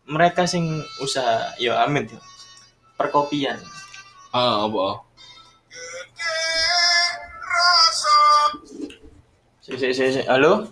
mereka 0.06 0.44
sing 0.46 0.84
usaha 1.02 1.50
ya 1.58 1.82
amin 1.82 2.06
ya 2.06 2.20
perkopian. 2.96 3.60
Ah 4.32 4.64
apa? 4.64 5.04
Si 9.60 9.72
si 9.76 9.88
si, 9.92 10.04
si. 10.14 10.22
halo 10.24 10.70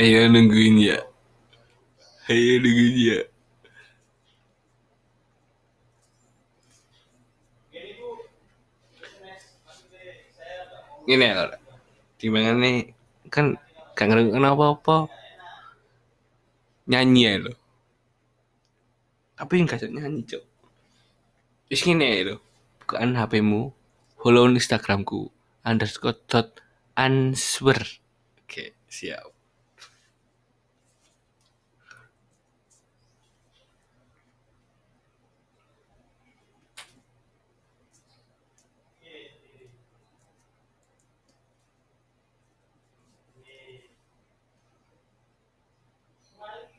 Ayo 0.00 0.32
nungguin 0.32 0.80
ya. 0.80 0.96
Ayo 2.32 2.56
nungguin 2.64 2.96
ya. 3.04 3.20
Ini 11.04 11.20
ya, 11.20 11.52
gimana 12.16 12.56
nih? 12.56 12.96
Kan 13.28 13.60
gak 13.92 14.08
ngerti 14.08 14.40
apa-apa. 14.40 15.12
Nyanyi 16.88 17.20
ya 17.20 17.32
lo. 17.44 17.52
Tapi 19.36 19.52
yang 19.52 19.68
gak 19.68 19.84
nyanyi, 19.84 20.24
Cok. 20.24 20.44
Terus 21.68 21.84
gini 21.84 22.08
ya 22.08 22.32
lo. 22.32 22.36
Bukaan 22.80 23.20
HP-mu, 23.20 23.68
follow 24.16 24.48
Instagramku, 24.48 25.28
underscore 25.60 26.16
dot 26.24 26.56
answer. 26.96 28.00
Oke, 28.40 28.80
siap. 28.88 29.36
Salah. 46.40 46.70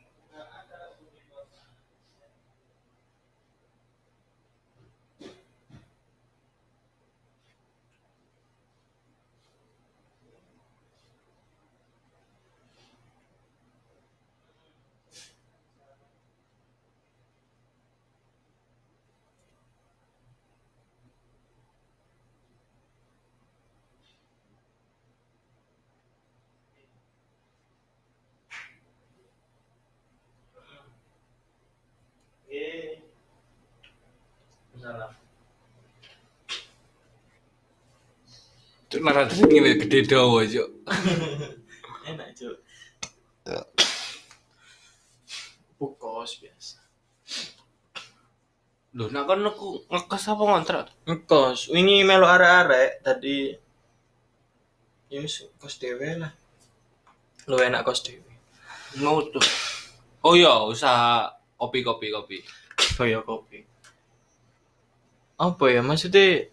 Cuk 38.92 39.00
narasi 39.00 39.46
gini 39.46 39.78
gede 39.78 40.04
dawa, 40.04 40.42
Cuk. 40.44 40.68
Enak, 42.10 42.28
Cuk. 42.36 42.56
Bukos 45.78 46.38
biasa. 46.42 46.82
Loh, 48.92 49.08
nak 49.08 49.24
kan 49.24 49.40
aku 49.40 49.88
ngekos 49.88 50.28
apa 50.28 50.42
ngontrak? 50.44 50.86
Ngekos, 51.08 51.72
wingi 51.72 52.04
melu 52.04 52.28
arek-arek 52.28 53.00
tadi 53.00 53.56
ya 55.08 55.18
wis 55.24 55.48
kos 55.56 55.80
dhewe 55.80 56.20
lah. 56.20 56.32
Lu 57.48 57.56
enak 57.56 57.88
kos 57.88 58.04
dhewe. 58.04 58.28
Mau 59.00 59.24
tuh. 59.32 59.40
Oh 60.20 60.36
iya, 60.36 60.68
usaha 60.68 61.32
kopi 61.56 61.80
kopi 61.80 62.12
kopi. 62.12 62.38
Kaya 62.76 63.24
kopi. 63.24 63.71
Apa 65.42 65.64
ya 65.68 65.82
maksudnya 65.82 66.46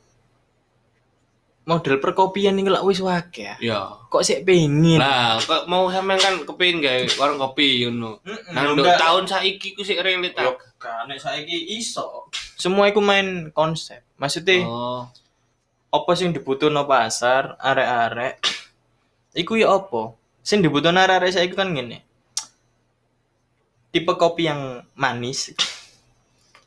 model 1.63 2.02
perkopian 2.02 2.58
ini 2.58 2.65
lak 2.65 2.82
wis 2.82 2.97
wake 2.97 3.45
ya. 3.45 3.56
Ya. 3.62 3.82
Kok 4.10 4.25
sik 4.25 4.41
pengin? 4.41 4.97
Lah, 4.97 5.38
kok 5.38 5.69
mau 5.69 5.86
sampean 5.88 6.17
kan 6.17 6.41
kepin 6.41 6.82
gawe 6.82 7.06
warung 7.21 7.38
kopi 7.38 7.86
ngono. 7.86 8.17
Mm-mm, 8.25 8.58
Nah, 8.58 8.65
yo 8.65 8.73
nduk 8.73 8.89
enggak. 8.89 8.97
tahun 8.97 9.23
saiki 9.30 9.78
ku 9.78 9.86
sik 9.86 10.02
relate 10.02 10.34
Yo 10.34 10.58
kan 10.82 11.06
nek 11.06 11.21
saiki 11.21 11.78
iso. 11.78 12.25
Semua 12.58 12.89
iku 12.89 12.97
main 12.99 13.54
konsep. 13.54 14.02
Maksudnya 14.17 14.65
Oh. 14.65 15.06
apa 15.89 16.12
sing 16.13 16.34
dibutuhno 16.34 16.86
pasar 16.86 17.54
arek-arek 17.58 18.41
iku 19.34 19.54
ya 19.54 19.69
apa 19.71 20.13
sing 20.41 20.62
dibutuhno 20.62 20.97
arek-arek 20.97 21.34
saiki 21.34 21.54
kan 21.54 21.69
ngene 21.69 22.02
tipe 23.89 24.13
kopi 24.13 24.45
yang 24.45 24.86
manis 24.93 25.49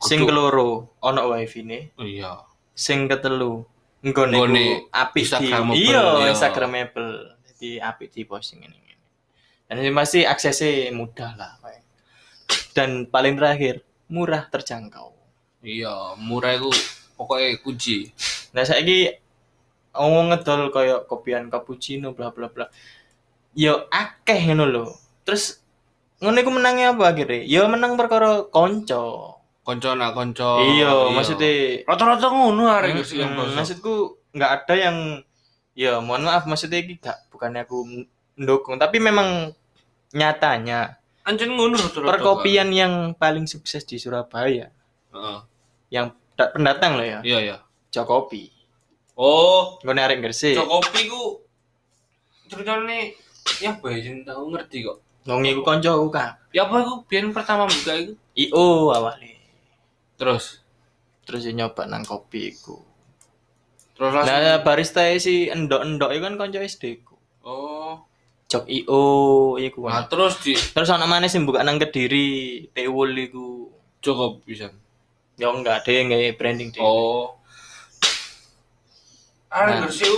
sing 0.02 0.26
keloro 0.26 0.98
ono 0.98 1.20
wifi 1.30 1.62
ne 1.62 1.94
Oh 1.96 2.06
iya. 2.06 2.42
sing 2.74 3.06
ketelu 3.06 3.62
ku 4.02 4.22
apik 4.90 5.14
di 5.14 5.22
Instagramable, 5.22 5.78
iya 5.78 6.02
iya. 6.18 6.26
instagramable 6.34 7.10
jadi 7.46 7.70
apik 7.86 8.10
di 8.10 8.22
posting 8.26 8.66
ini 8.66 8.74
ini 8.74 8.94
dan 9.70 9.78
ini 9.78 9.94
pasti 9.94 10.26
aksesnya 10.26 10.90
mudah 10.90 11.30
lah 11.38 11.54
kayak. 11.62 11.82
dan 12.74 13.06
paling 13.06 13.38
terakhir 13.38 13.86
murah 14.10 14.50
terjangkau 14.50 15.22
Iya, 15.62 16.18
murah 16.18 16.58
iku 16.58 16.74
pokoknya 17.14 17.62
kunci. 17.62 18.10
Nah 18.50 18.66
saiki 18.66 19.14
ngomong 19.94 20.34
ngedol 20.34 20.74
koyo 20.74 21.06
kopian 21.06 21.46
cappuccino 21.54 22.10
bla 22.18 22.34
bla 22.34 22.50
bla. 22.50 22.66
Yo 23.54 23.86
akeh 23.86 24.50
ngono 24.50 24.66
lho. 24.66 24.84
Terus 25.22 25.62
ngono 26.18 26.36
iku 26.42 26.50
menangnya 26.50 26.98
apa 26.98 27.14
akhirnya? 27.14 27.46
Yo 27.46 27.70
menang 27.70 27.94
perkara 27.94 28.42
konco. 28.50 29.31
Konco 29.62 29.94
nak 29.94 30.10
konco. 30.12 30.58
iya, 30.68 30.90
maksudnya 31.08 31.86
rata-rata 31.86 32.26
ngono 32.26 32.66
arek 32.66 32.92
Mm, 32.92 33.04
sih 33.04 33.16
yang 33.16 33.30
mm, 33.30 33.38
konco. 33.38 33.54
maksudku 33.54 33.94
nggak 34.32 34.50
ada 34.58 34.74
yang 34.74 34.96
ya 35.72 35.92
mohon 35.98 36.22
maaf 36.22 36.44
maksudnya 36.44 36.78
iki 36.78 36.98
gak 36.98 37.30
bukannya 37.30 37.62
aku 37.62 37.86
mendukung 38.34 38.74
tapi 38.74 38.98
memang 38.98 39.54
nyatanya 40.10 40.98
Anjen 41.22 41.54
ngono 41.54 41.78
perkopian 41.94 42.68
yang 42.68 42.92
paling 43.14 43.46
sukses 43.46 43.82
di 43.82 43.96
Surabaya 43.96 44.66
Heeh. 45.08 45.38
yang 45.90 46.10
da- 46.34 46.50
pendatang 46.50 46.96
loh 46.96 47.06
ya 47.06 47.22
Iya, 47.22 47.38
iya. 47.40 47.56
Jokopi 47.88 48.50
Oh, 49.14 49.78
gue 49.78 49.92
arek 49.92 50.18
Gresik 50.20 50.56
cok 50.56 50.66
kopi 50.66 51.06
ku 51.06 51.38
ceritane 52.46 53.14
ya 53.58 53.72
bayin 53.74 54.22
tahu 54.22 54.50
ngerti 54.50 54.82
kok. 54.82 54.98
Wong 55.22 55.44
iku 55.44 55.62
kancaku 55.62 56.10
kan 56.10 56.34
Ya 56.50 56.66
apa 56.66 56.80
iku 56.80 57.06
biyen 57.06 57.30
pertama 57.30 57.64
buka 57.64 57.92
iku? 57.94 58.12
IO 58.34 58.66
awalnya 58.90 59.30
Terus 60.22 60.62
terus 61.22 61.42
ya 61.42 61.52
nyoba 61.52 61.82
nang 61.84 62.02
kopi 62.02 62.50
iku 62.50 62.78
terus 63.92 64.10
langsung 64.12 64.30
nah 64.32 64.58
barista 64.60 65.02
si 65.16 65.46
endok-endok 65.46 66.10
itu 66.10 66.20
kan 66.20 66.34
kanca 66.36 66.58
SD 66.60 66.84
ku 67.00 67.14
Oh. 67.42 67.98
Jok 68.44 68.64
IO 68.64 69.04
iku 69.56 69.82
Nah, 69.84 70.02
kan. 70.02 70.02
terus 70.08 70.38
di 70.38 70.54
terus 70.54 70.86
ana 70.88 71.04
maneh 71.04 71.26
sing 71.26 71.42
buka 71.42 71.60
nang 71.60 71.76
Kediri 71.76 72.30
Tewul 72.68 73.14
iku 73.20 73.66
cukup 73.98 74.42
bisa. 74.42 74.70
ya 75.34 75.48
enggak 75.48 75.82
deh 75.82 75.98
nggak 76.00 76.36
branding 76.36 76.70
deh 76.70 76.78
Oh. 76.78 77.34
Ah, 79.48 79.68
Nah. 79.68 79.84
bersih 79.84 80.08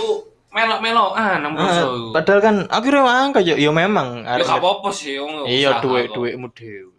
melok-melok 0.49 1.11
ah 1.13 1.35
nang 1.37 1.53
Ah, 1.53 1.59
boso. 1.61 1.87
padahal 2.11 2.39
kan 2.41 2.55
akhirnya 2.67 3.03
angka 3.05 3.39
ya 3.41 3.55
ya 3.55 3.69
memang 3.69 4.23
Ya 4.23 4.39
arek- 4.39 4.47
gak 4.47 4.57
apa-apa 4.57 4.89
sih, 4.89 5.17
wong 5.17 5.43
iya 5.45 5.69
usaha 5.69 5.83
duit 5.83 6.07
kok. 6.07 6.15
duitmu 6.15 6.47
dhewe 6.49 6.95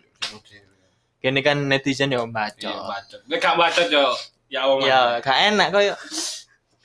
Iya, 1.26 1.34
kene 1.34 1.42
kan 1.42 1.58
netizen 1.66 2.14
ya 2.14 2.22
baca 2.22 2.70
bacot. 2.86 3.20
Nek 3.26 3.42
gak 3.42 3.58
bacot 3.58 3.88
yo. 3.90 4.14
Ya 4.46 4.62
wong. 4.70 4.78
ya 4.86 5.18
gak 5.18 5.34
enak 5.50 5.74
kayak 5.74 5.98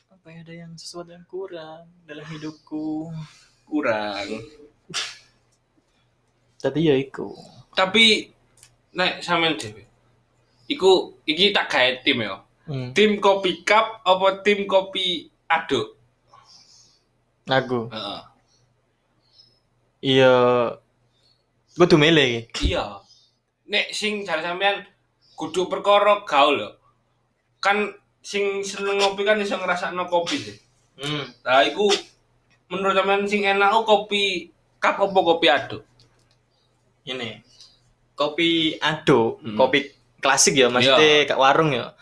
apa 0.10 0.28
ya 0.34 0.40
ada 0.42 0.54
yang 0.66 0.74
sesuatu 0.74 1.14
yang 1.14 1.22
kurang 1.30 1.86
dalam 2.10 2.26
hidupku 2.26 3.14
kurang. 3.70 4.26
tadi 6.58 6.90
ya 6.90 6.98
iku 6.98 7.38
Tapi 7.78 8.34
nek 8.98 9.22
sampean 9.22 9.62
dhewe. 9.62 9.86
Iku 10.66 11.22
iki 11.30 11.54
tak 11.54 11.70
gawe 11.70 12.02
tim 12.02 12.26
ya. 12.26 12.42
hmm. 12.66 12.98
Tim 12.98 13.22
kopi 13.22 13.62
cup 13.62 14.02
apa 14.02 14.42
tim 14.42 14.66
kopi 14.66 15.30
aduk? 15.46 16.02
aku 17.46 17.92
Heeh. 17.92 18.22
iya 20.02 20.34
kudu 21.76 21.98
milih 22.00 22.48
Iya. 22.58 23.01
Nek 23.72 23.90
sing 23.90 24.22
jare 24.22 24.44
sampean 24.44 24.84
kudu 25.34 25.66
perkara 25.66 26.22
gaul 26.22 26.60
lho. 26.60 26.70
Kan 27.58 27.88
sing 28.20 28.60
seneng 28.62 29.00
ngopi 29.00 29.24
kan 29.24 29.40
iso 29.40 29.56
ngrasakno 29.56 30.06
kopi 30.06 30.38
sih. 30.38 30.58
hmm. 31.00 31.42
Nah, 31.42 31.64
iku 31.64 31.88
menurut 32.68 32.94
sampean 32.94 33.24
sing 33.26 33.42
enak 33.42 33.72
ku 33.72 33.82
kopi 33.84 34.52
cup 34.78 35.00
apa 35.00 35.20
kopi 35.22 35.48
aduk? 35.48 35.84
ini 37.02 37.42
kopi 38.14 38.78
ado 38.78 39.42
Hmm. 39.42 39.58
kopi 39.58 39.90
klasik 40.22 40.54
ya 40.54 40.70
maksudnya 40.70 41.26
gak 41.26 41.42
warung 41.42 41.74
ya 41.74 41.98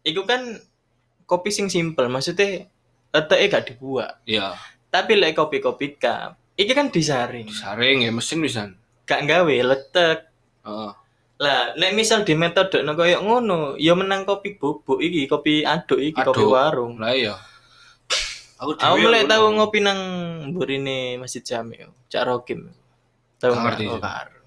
Iku 0.00 0.24
kan 0.24 0.60
kopi 1.24 1.48
sing 1.48 1.72
simple 1.72 2.04
maksudnya 2.04 2.68
eteke 3.10 3.48
gak 3.48 3.64
dibuat 3.66 4.20
Iya. 4.22 4.52
tapi 4.88 5.16
lek 5.16 5.32
kopi-kopi 5.32 5.96
cup 5.96 6.36
iki 6.52 6.72
kan 6.72 6.92
disaring 6.92 7.48
Saring 7.48 8.04
ya 8.04 8.12
mesin 8.12 8.44
pisan. 8.44 8.68
gak 9.02 9.24
gawe 9.24 9.56
letek 9.64 10.28
Heeh. 10.60 10.92
lah 11.40 11.72
nek 11.72 11.96
misal 11.96 12.20
di 12.20 12.36
metode 12.36 12.84
no 12.84 12.92
koyo 12.92 13.24
ngono 13.24 13.72
ya 13.80 13.96
menang 13.96 14.28
kopi 14.28 14.60
bubuk 14.60 15.00
iki 15.00 15.24
kopi 15.24 15.64
aduk 15.64 15.96
iki 15.96 16.12
kopi 16.12 16.36
Aduk. 16.36 16.52
warung 16.52 17.00
Lah 17.00 17.16
iya. 17.16 17.32
Aku 18.60 18.76
aku 18.76 18.76
dhewe 18.76 19.08
mulai 19.08 19.24
tahu 19.24 19.56
ngopi 19.56 19.80
nang 19.80 20.00
burine 20.52 21.16
Masjid 21.16 21.40
Jami 21.40 21.80
Cak 22.06 22.28
Rokim 22.28 22.68
Tahu 23.40 23.56
Gak 23.56 23.62
ngerti 23.64 23.84
ngerti. 23.88 23.96
Oh, 23.96 23.96
sih. 23.96 24.38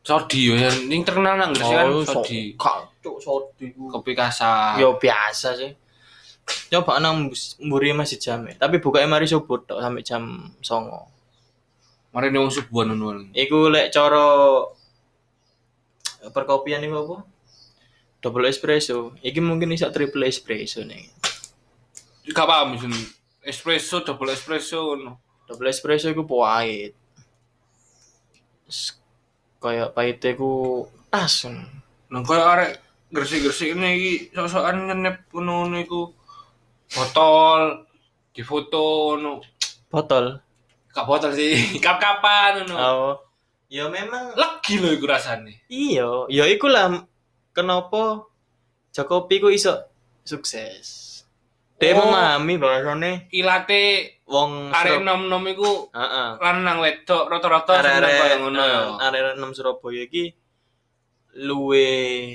Sodi 0.00 0.40
yo 0.44 0.54
yang 0.60 1.00
terkenal 1.04 1.40
nang 1.40 1.56
Gresik 1.56 1.72
kan 1.72 1.88
Oh, 1.88 2.04
so- 2.04 2.20
Sodi. 2.20 2.52
Kak, 2.52 3.00
cuk 3.00 3.16
sodi 3.16 3.72
ku. 3.72 3.88
Kopi 3.88 4.12
kasar. 4.12 4.76
Yo 4.76 4.96
biasa 4.96 5.56
sih. 5.56 5.72
Coba 6.68 7.00
nang 7.00 7.32
mburi 7.58 7.96
masih 7.96 8.20
jam 8.20 8.44
ya. 8.44 8.60
Tapi 8.60 8.76
bukanya 8.76 9.08
mari 9.08 9.24
subuh 9.24 9.64
tok 9.64 9.80
sampai 9.80 10.04
jam 10.04 10.52
songo. 10.60 11.08
Mari 12.12 12.28
nih 12.28 12.44
wong 12.44 12.52
subuhan 12.52 12.92
ngono. 12.92 13.32
Iku 13.32 13.72
lek 13.72 13.88
coro 13.88 14.28
perkopian 16.28 16.84
iku 16.84 16.96
apa? 17.00 17.16
Double 18.20 18.52
espresso. 18.52 19.16
Iki 19.24 19.40
mungkin 19.40 19.72
iso 19.72 19.88
triple 19.88 20.28
espresso 20.28 20.84
nih. 20.84 21.08
Gak 22.30 22.46
paham 22.46 22.76
sih. 22.76 22.92
Espresso, 23.40 24.04
double 24.04 24.36
espresso 24.36 24.92
ngono. 24.92 25.16
Double 25.48 25.72
espresso 25.72 26.12
iku 26.12 26.28
pahit. 26.28 26.92
Kayak 29.60 29.96
pahitnya 29.96 30.36
ku 30.36 30.84
tas. 31.08 31.48
Nang 32.12 32.22
koyo 32.28 32.44
arek 32.44 32.90
Gresik-gresik 33.10 33.74
ini 33.74 33.88
iki 33.98 34.12
sok-sokan 34.30 34.86
ngenep 34.86 35.34
ngono 35.34 35.74
iku 35.82 36.14
botol 36.94 37.82
difoto 38.30 39.18
ngono. 39.18 39.42
Botol. 39.90 40.38
Gak 40.94 41.06
botol 41.10 41.34
sih, 41.34 41.58
kap-kapan 41.82 42.70
ngono. 42.70 42.78
Oh. 42.78 43.14
Ya 43.70 43.86
memang 43.86 44.34
Legi 44.34 44.82
lho 44.82 44.90
iku 44.90 45.06
rasane. 45.06 45.62
iya, 45.70 46.26
ya 46.26 46.44
iku 46.44 46.66
lah 46.66 47.06
kenapa 47.50 48.26
Jokopi 48.90 49.38
ku 49.38 49.46
iso 49.48 49.86
sukses. 50.26 51.06
Dia 51.78 51.94
Oh. 51.94 52.02
memahami 52.04 52.58
bahwasannya 52.58 53.30
Ilate 53.30 54.18
wong 54.26 54.68
arek 54.68 55.00
nom-nom 55.00 55.40
iku 55.46 55.86
Heeh. 55.88 56.28
lanang 56.36 56.82
wedok 56.82 57.30
rata-rata 57.30 57.78
seneng 57.80 58.10
koyo 58.10 58.36
ngono 58.42 58.60
ya. 58.60 58.80
Arek 59.00 59.38
6 59.38 59.54
Surabaya 59.54 60.02
iki 60.02 60.34
luwe 61.30 61.88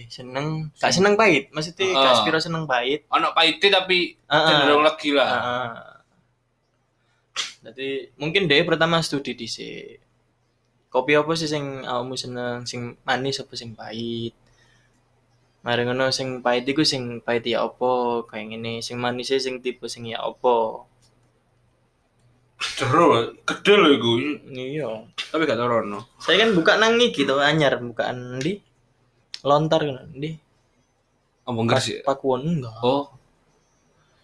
seneng, 0.07 0.71
gak 0.73 0.95
seneng 0.95 1.19
pahit, 1.19 1.51
maksudnya 1.51 1.83
Heeh. 1.85 1.99
gak 1.99 2.15
spiro 2.15 2.39
seneng 2.39 2.63
pahit. 2.63 3.03
Ono 3.11 3.35
pahite 3.35 3.67
tapi 3.67 4.15
Heeh. 4.17 4.47
cenderung 4.47 4.81
legi 4.81 5.11
lah. 5.11 5.29
Heeh. 5.29 5.67
Jadi 7.61 7.89
mungkin 8.15 8.47
dia 8.47 8.63
pertama 8.63 9.03
studi 9.03 9.35
di 9.35 9.45
Kopi 10.95 11.11
apa 11.19 11.35
sih 11.35 11.51
sing 11.51 11.83
awakmu 11.83 12.15
seneng, 12.15 12.63
sing 12.63 12.95
manis 13.03 13.43
apa 13.43 13.51
sing 13.59 13.75
pahit? 13.75 14.31
Mari 15.67 15.83
ngono 15.83 16.07
sing 16.07 16.39
pahit 16.39 16.63
iku 16.63 16.87
sing 16.87 17.19
pahit 17.19 17.43
ya 17.43 17.67
apa, 17.67 18.23
kayak 18.31 18.55
ngene, 18.55 18.79
sing 18.79 18.95
manis 18.95 19.27
e 19.35 19.43
sing 19.43 19.59
tipe 19.59 19.91
sing 19.91 20.07
ya 20.07 20.23
apa. 20.23 20.87
Jero, 22.79 23.35
gede 23.43 23.73
lho 23.75 23.89
iku. 23.99 24.11
Iya. 24.55 25.03
Tapi 25.11 25.43
gak 25.43 25.59
tau 25.59 25.67
rono. 25.67 26.15
Saya 26.15 26.47
kan 26.47 26.55
buka 26.55 26.79
nang 26.79 26.95
iki 26.95 27.27
to 27.27 27.43
anyar 27.43 27.75
bukaan 27.83 28.39
di 28.39 28.63
lontar 29.43 29.83
kan 29.83 30.15
di 30.15 30.31
Apa 31.43 31.59
Gresik? 31.67 32.07
Pakuwon 32.07 32.63
enggak. 32.63 32.79
Oh. 32.79 33.11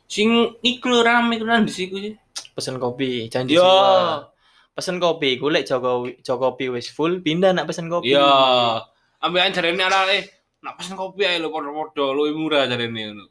Sing 0.07 0.55
iku 0.63 1.03
rame 1.03 1.35
iku 1.35 1.43
nang 1.43 1.67
disiku 1.67 1.99
sih. 1.99 2.15
Pesen 2.55 2.79
kopi, 2.79 3.27
janji 3.27 3.59
Yo. 3.59 4.30
Pesen 4.71 5.03
kopi, 5.03 5.35
golek 5.35 5.67
Jokowi 5.67 6.23
Jokopi 6.23 6.71
wis 6.71 6.87
full, 6.87 7.19
pindah 7.19 7.51
nak 7.51 7.67
pesen 7.67 7.91
kopi. 7.91 8.15
Iya. 8.15 8.83
Ambil 9.19 9.51
jarene 9.51 9.83
arek 9.83 10.31
nak 10.63 10.79
pesen 10.79 10.95
kopi 10.95 11.27
ae 11.27 11.37
lho 11.41 11.51
padha-padha 11.51 12.15
luwih 12.15 12.33
murah 12.33 12.65
jarene 12.71 13.01
ngono. 13.11 13.25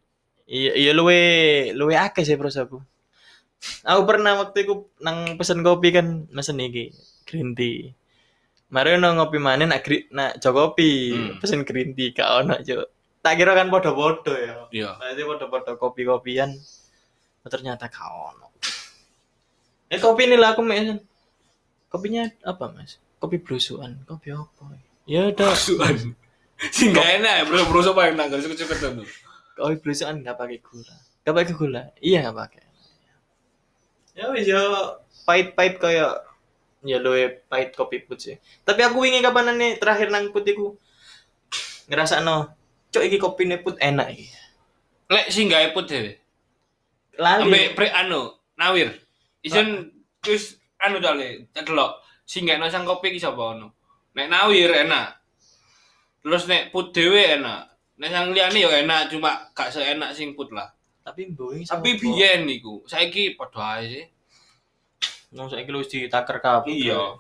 Iya, 0.51 0.73
iya 0.77 0.93
luwe 0.93 1.21
luwe 1.73 1.95
akeh 1.97 2.27
sih 2.27 2.37
pros 2.37 2.59
aku. 2.61 2.83
Aku 3.85 4.03
pernah 4.09 4.41
waktu 4.41 4.65
itu 4.69 4.89
nang 5.01 5.37
pesen 5.41 5.65
kopi 5.65 5.93
kan 5.95 6.29
mesen 6.35 6.61
iki 6.61 6.93
green 7.25 7.57
tea. 7.57 7.93
Mari 8.71 9.01
ono 9.01 9.19
ngopi 9.19 9.39
mana 9.43 9.67
nak 9.67 9.83
gri, 9.83 10.07
nak 10.15 10.39
Jokopi, 10.39 11.11
Hmm. 11.11 11.33
pesen 11.43 11.67
green 11.67 11.91
tea 11.97 12.15
gak 12.15 12.31
ono, 12.47 12.55
Cuk. 12.63 12.87
Tak 13.21 13.35
kira 13.37 13.53
kan 13.53 13.69
podo-podo 13.69 14.33
ya. 14.33 14.71
Iya. 14.73 14.91
Berarti 14.97 15.23
podo-podo 15.27 15.73
kopi-kopian. 15.77 16.55
Ternyata 17.45 17.91
ono. 18.01 18.49
Eh 19.91 19.99
kopi 19.99 20.31
ini 20.31 20.39
lah 20.39 20.55
aku 20.55 20.63
mesen. 20.63 21.03
Kopinya 21.91 22.31
apa, 22.47 22.71
Mas? 22.71 23.03
Kopi 23.19 23.43
blusuan. 23.43 23.99
Kopi 24.07 24.31
apa? 24.31 24.79
Ya 25.11 25.27
udah. 25.29 25.53
Suan. 25.59 26.15
Sing 26.77 26.95
gak 26.95 27.21
enak 27.21 27.35
ya, 27.41 27.43
bro, 27.49 27.67
bro 27.67 27.81
sopo 27.83 28.05
yang 28.05 28.21
nanggal 28.21 28.39
cukup-cukup 28.39 29.03
tuh. 29.03 29.09
kopi 29.61 29.77
blusuan 29.83 30.25
nggak 30.25 30.39
pakai 30.39 30.59
gula. 30.63 30.97
Nggak 31.25 31.35
pakai 31.37 31.55
gula. 31.57 31.83
Iya 32.01 32.19
nggak 32.25 32.37
pakai. 32.37 32.65
Ya 34.17 34.25
wis 34.33 34.47
ya 34.49 34.61
pahit-pahit 35.25 35.75
kayak 35.81 36.25
ya 36.85 36.97
luwe 37.01 37.45
pahit 37.49 37.77
kopi 37.77 38.05
putih 38.05 38.37
sih. 38.37 38.37
Tapi 38.65 38.81
aku 38.85 39.05
ingin 39.05 39.25
kapan 39.25 39.57
nih 39.57 39.77
terakhir 39.77 40.09
nang 40.13 40.33
putiku 40.33 40.77
ngerasa 41.89 42.23
no, 42.23 42.53
cok 42.93 43.05
iki 43.05 43.17
kopi 43.17 43.49
put 43.61 43.77
enak 43.81 44.13
iki. 44.13 44.29
Lek 45.11 45.27
sing 45.33 45.49
gawe 45.49 45.75
put 45.75 45.89
dhewe. 45.89 46.21
Lali. 47.21 47.49
Ambek 47.49 47.67
pre 47.77 47.89
anu, 47.93 48.37
nawir. 48.57 48.97
Isun 49.41 49.93
terus 50.21 50.60
anu 50.81 50.99
dale, 50.99 51.51
delok. 51.53 52.01
Sing 52.25 52.47
gawe 52.47 52.71
sang 52.71 52.87
kopi 52.87 53.11
iki 53.11 53.21
sapa 53.21 53.59
ono. 53.59 53.75
Nek 54.15 54.31
nawir 54.31 54.71
enak. 54.87 55.09
Terus 56.23 56.47
nek 56.47 56.71
put 56.71 56.95
dhewe 56.95 57.41
enak. 57.41 57.71
Nek 58.01 58.11
sang 58.11 58.31
liyane 58.31 58.59
yo 58.63 58.71
enak, 58.71 59.11
cuma 59.13 59.51
gak 59.53 59.75
seenak 59.75 60.15
sing 60.15 60.33
put 60.39 60.49
lah. 60.55 60.71
Tapi 61.03 61.33
mboi 61.33 61.67
Tapi 61.67 61.99
biyen 61.99 62.47
niku, 62.47 62.85
saiki 62.87 63.35
padha 63.35 63.81
ae 63.81 63.85
sih. 63.91 64.05
Nang 65.35 65.51
saiki 65.51 65.71
lu 65.75 65.83
ditaker 65.83 66.39
kabeh. 66.39 66.71
Iya. 66.71 67.19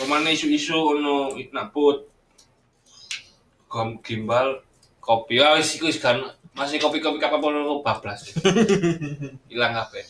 Pemane 0.00 0.32
isu-isu 0.32 0.96
ono 0.96 1.36
nak 1.52 1.76
put. 1.76 2.08
Gom 3.68 4.00
gimbal 4.00 4.64
kopi 5.02 5.38
ya 5.38 5.54
wis 5.58 5.76
iku 5.76 5.90
wis 5.90 6.00
kan 6.00 6.18
masih 6.56 6.80
kopi-kopi 6.80 7.20
kapal 7.20 7.52
ono 7.52 7.84
bablas. 7.84 8.32
Hilang 9.52 9.74
kabeh. 9.76 10.04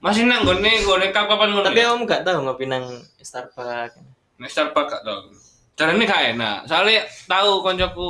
Masih 0.00 0.24
nang 0.24 0.48
gone 0.48 0.72
gone 0.80 1.12
kapan 1.12 1.52
ngono. 1.52 1.64
Tapi 1.68 1.80
ya? 1.84 1.92
kamu 1.92 2.08
gak 2.08 2.24
tahu 2.24 2.40
ngopi 2.48 2.64
nang 2.64 2.84
Starbucks. 3.20 4.00
Nek 4.40 4.48
Starbucks 4.48 4.88
gak 4.96 5.04
tau. 5.04 5.28
Carane 5.76 6.04
gak 6.08 6.36
enak. 6.36 6.64
Soalnya 6.64 7.04
tahu 7.28 7.60
koncoku 7.60 8.08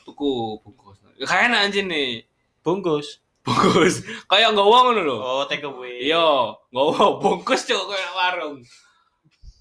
tuku 0.00 0.32
bungkus. 0.64 0.96
Ya 1.20 1.24
gak 1.28 1.52
enak 1.52 1.60
anjing 1.68 1.86
nih. 1.92 2.24
Bungkus. 2.64 3.20
Bungkus. 3.44 4.00
Kayak 4.32 4.56
nggowo 4.56 4.76
ngono 4.88 5.00
lho. 5.04 5.16
Oh, 5.20 5.44
take 5.44 5.68
away. 5.68 6.08
Iya, 6.08 6.56
nggowo 6.72 7.20
bungkus 7.20 7.68
cuk 7.68 7.84
kayak 7.84 8.12
warung. 8.16 8.56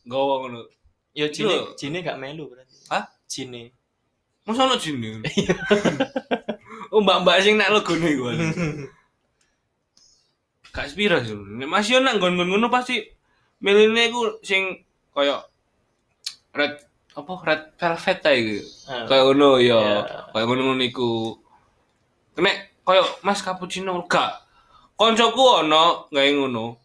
Nggowo 0.08 0.34
ngono. 0.48 0.60
Yo 1.12 1.28
Itu 1.28 1.44
jine 1.44 1.56
lho. 1.60 1.76
jine 1.76 1.98
gak 2.00 2.16
melu 2.16 2.48
berarti. 2.56 2.76
Hah? 2.88 3.04
Jine. 3.28 3.76
Masa 4.48 4.64
ono 4.64 4.80
jin 4.80 5.02
Oh 6.96 7.04
mbak-mbak 7.04 7.44
sing 7.44 7.60
nak 7.60 7.76
logone 7.76 8.08
iku. 8.08 8.32
Gak 10.76 10.92
spira 10.92 11.24
sih. 11.24 11.32
Nek 11.32 11.72
masih 11.72 12.04
ono 12.04 12.12
nggon-nggon 12.12 12.52
ngono 12.52 12.68
pasti 12.68 13.00
miline 13.64 14.12
iku 14.12 14.44
sing 14.44 14.84
kaya 15.16 15.40
red 16.52 16.76
apa 17.16 17.32
red 17.48 17.62
velvet 17.80 18.18
ta 18.20 18.32
iku. 18.36 18.60
Ah. 18.92 19.08
Kaya 19.08 19.22
ngono 19.32 19.50
ya. 19.64 19.80
Iya. 19.80 20.00
Kaya 20.36 20.44
ngono-ngono 20.44 20.84
iku. 20.84 21.40
Nek 22.44 22.84
kaya 22.84 23.04
Mas 23.24 23.40
cappuccino 23.40 24.04
gak. 24.12 24.44
Koncoku 25.00 25.64
ono 25.64 26.12
gawe 26.12 26.30
ngono. 26.36 26.76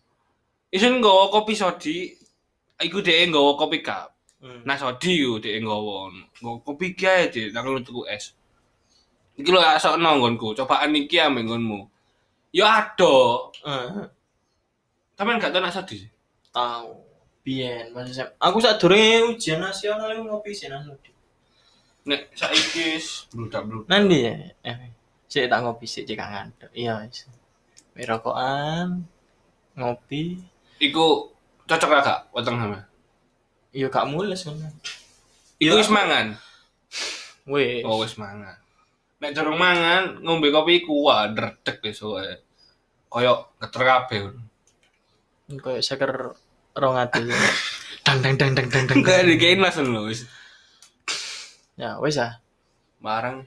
Isun 0.71 1.03
nggawa 1.03 1.35
kopi 1.35 1.59
sodi, 1.59 2.15
iku 2.79 3.03
dhek 3.03 3.35
nggawa 3.35 3.59
kopi 3.59 3.83
cup. 3.83 4.15
Hmm. 4.39 4.63
Nah 4.63 4.79
sodi 4.79 5.19
yo 5.19 5.43
dhek 5.43 5.67
nggawa 5.67 5.93
ono. 6.07 6.23
Nggawa 6.39 6.57
kopi 6.63 6.95
ki 6.95 7.07
ae 7.11 7.27
dhek 7.27 7.51
nang 7.51 7.83
tuku 7.83 8.07
es. 8.07 8.39
Iki 9.35 9.51
lho 9.51 9.59
asokno 9.59 10.15
nggonku, 10.21 10.55
cobaan 10.55 10.95
iki 10.95 11.19
ambek 11.19 11.51
nggonmu. 11.51 11.81
Yo 12.51 12.65
ado, 12.65 13.49
Eh, 13.63 14.11
tapi 15.15 15.37
gak 15.37 15.51
tau 15.51 15.61
nak 15.61 15.71
sodi. 15.71 15.97
sih. 15.99 16.11
tahu. 16.51 16.99
Biyen 17.41 17.95
masih 17.95 18.13
sem- 18.13 18.37
Aku 18.37 18.59
saat 18.59 18.77
durunge 18.77 19.33
ujian 19.33 19.59
nasional 19.59 20.11
iku 20.11 20.27
ngopi 20.27 20.51
sih 20.51 20.67
nang 20.67 20.83
Sudi. 20.83 21.09
Nek 22.05 22.29
saiki 22.35 22.99
wis 22.99 23.31
bludak-bludak. 23.31 23.87
Nanti 23.87 24.29
ya. 24.29 24.35
Eh, 24.61 24.77
sik 25.25 25.47
tak 25.47 25.63
ngopi 25.63 25.87
sik 25.87 26.05
cek 26.05 26.19
ngantuk. 26.19 26.69
Iya 26.75 27.01
wis. 27.01 27.25
Mi 27.95 28.03
rokokan, 28.03 29.07
ngopi, 29.73 30.37
Iku 30.79 31.33
cocok 31.65 31.89
gak 31.97 32.29
weteng 32.33 32.57
sama. 32.57 32.79
iya 33.71 33.87
gak 33.89 34.05
mules 34.05 34.43
kan. 34.43 34.75
Iku 35.57 35.75
wis 35.77 35.89
mangan. 35.89 36.35
Wis. 37.47 37.85
Oh 37.87 38.03
wis 38.03 38.17
mangan. 38.17 38.59
Nek 39.21 39.37
durung 39.37 39.61
mangan, 39.61 40.25
ngombe 40.25 40.49
kopi 40.49 40.81
iku 40.81 41.05
wah 41.05 41.29
ndredeg 41.29 41.77
besok 41.85 42.25
ae. 42.25 42.41
Koyok 43.13 43.61
geter 43.61 43.83
kabeh. 43.85 44.21
Kayak 45.61 45.83
seker 45.85 46.13
rong 46.73 46.97
ati. 46.97 47.21
Dang 48.07 48.25
dang 48.25 48.35
dang 48.41 48.57
dang 48.57 48.67
dang 48.73 48.85
dang. 48.89 48.97
Enggak 49.05 49.29
dikain 49.29 49.61
langsung 49.61 49.93
lho 49.93 50.09
wis. 50.09 50.25
Ya, 51.77 52.01
wis 52.01 52.17
ah. 52.17 52.41
Barang 52.99 53.45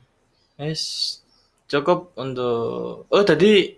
Wis 0.62 1.20
cukup 1.68 2.14
untuk 2.16 3.10
Oh, 3.10 3.24
tadi 3.26 3.76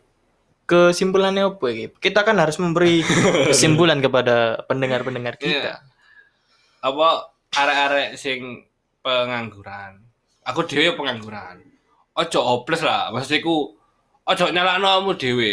kesimpulannya 0.67 1.47
apa 1.47 1.65
iki? 1.71 1.85
Kita 1.95 2.27
kan 2.27 2.37
harus 2.37 2.59
memberi 2.59 3.01
kesimpulan 3.49 4.03
kepada 4.03 4.67
pendengar-pendengar 4.67 5.39
kita. 5.39 5.79
apa 6.85 7.33
arek-arek 7.49 8.13
sing 8.13 8.61
pengangguran 9.01 10.05
aku 10.45 10.69
dhewe 10.69 10.93
pengangguran 10.93 11.57
ojo 12.15 12.39
hopeless 12.41 12.83
lah 12.87 13.11
maksudku 13.11 13.75
ojo 14.25 14.45
nyalakno 14.51 14.87
kamu 14.87 15.11
dhewe. 15.19 15.51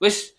Wis 0.00 0.32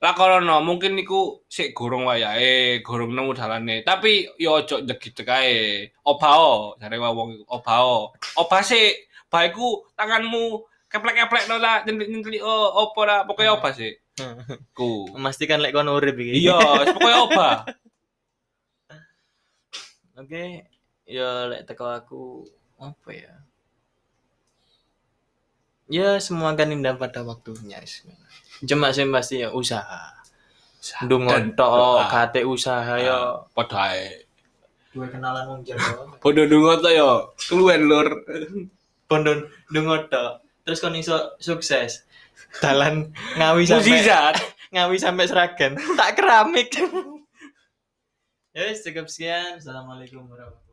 lakono 0.00 0.60
mungkin 0.62 0.94
niku 0.94 1.42
sik 1.48 1.74
gorong 1.74 2.06
wayahe 2.06 2.80
gorong 2.86 3.12
nemu 3.12 3.32
dalane. 3.34 3.82
Tapi 3.82 4.28
yo 4.38 4.62
ojo 4.62 4.80
njegit 4.82 5.18
kae 5.26 5.90
obao 6.06 6.76
jare 6.80 6.96
wong 6.98 7.44
obao 7.50 8.14
obah 8.38 8.62
sik 8.62 9.10
baikku 9.26 9.84
tanganmu 9.98 10.62
keplek-keplek 10.86 11.50
no 11.50 11.58
lah 11.58 11.82
nyentik-nyentik 11.82 12.40
oh 12.40 12.86
opo 12.86 13.02
lah 13.04 13.26
pokoknya 13.26 13.58
obah 13.58 13.72
sik. 13.74 14.00
Ku. 14.76 15.12
Memastikan 15.12 15.60
lek 15.60 15.76
kono 15.76 16.00
urip 16.00 16.16
iki. 16.16 16.48
iya 16.48 16.56
pokoknya 16.88 17.18
obah 17.28 17.56
Oke, 20.16 20.64
ya 21.04 21.44
lek 21.52 21.68
teko 21.68 21.92
aku 21.92 22.48
apa 22.80 23.10
ya? 23.12 23.45
Ya 25.86 26.18
semua 26.18 26.50
kan 26.58 26.74
indah 26.74 26.98
pada 26.98 27.22
waktunya. 27.22 27.78
Cuma 28.66 28.90
sih 28.90 29.06
pasti 29.06 29.46
ya 29.46 29.54
usaha. 29.54 30.18
Ndung 31.06 31.26
Dan 31.26 31.54
tok 31.58 32.06
kate 32.10 32.46
usaha 32.46 32.94
ya. 32.98 33.42
padha 33.50 33.90
ae 33.90 34.26
Duwe 34.94 35.06
kenalan 35.12 35.44
wong 35.50 35.60
Jawa. 35.66 36.08
Podo 36.22 36.46
dungo 36.48 36.78
to 36.80 36.88
yo, 36.88 37.36
keluwen 37.36 37.84
lur. 37.84 38.08
Pondon 39.10 39.44
ndung 39.70 39.90
tok. 40.08 40.42
Terus 40.64 40.80
kon 40.82 40.96
iso 40.98 41.36
sukses. 41.38 42.06
Dalan 42.58 43.12
ngawi 43.36 43.68
sampai 43.68 44.02
ngawi 44.74 44.96
sampai 44.96 45.28
seragen. 45.28 45.76
Tak 45.76 46.16
keramik. 46.16 46.72
ya 48.56 48.62
wis, 48.66 48.82
cukup 48.82 49.06
sekian. 49.06 49.60
Assalamualaikum 49.60 50.24
warahmatullahi 50.26 50.65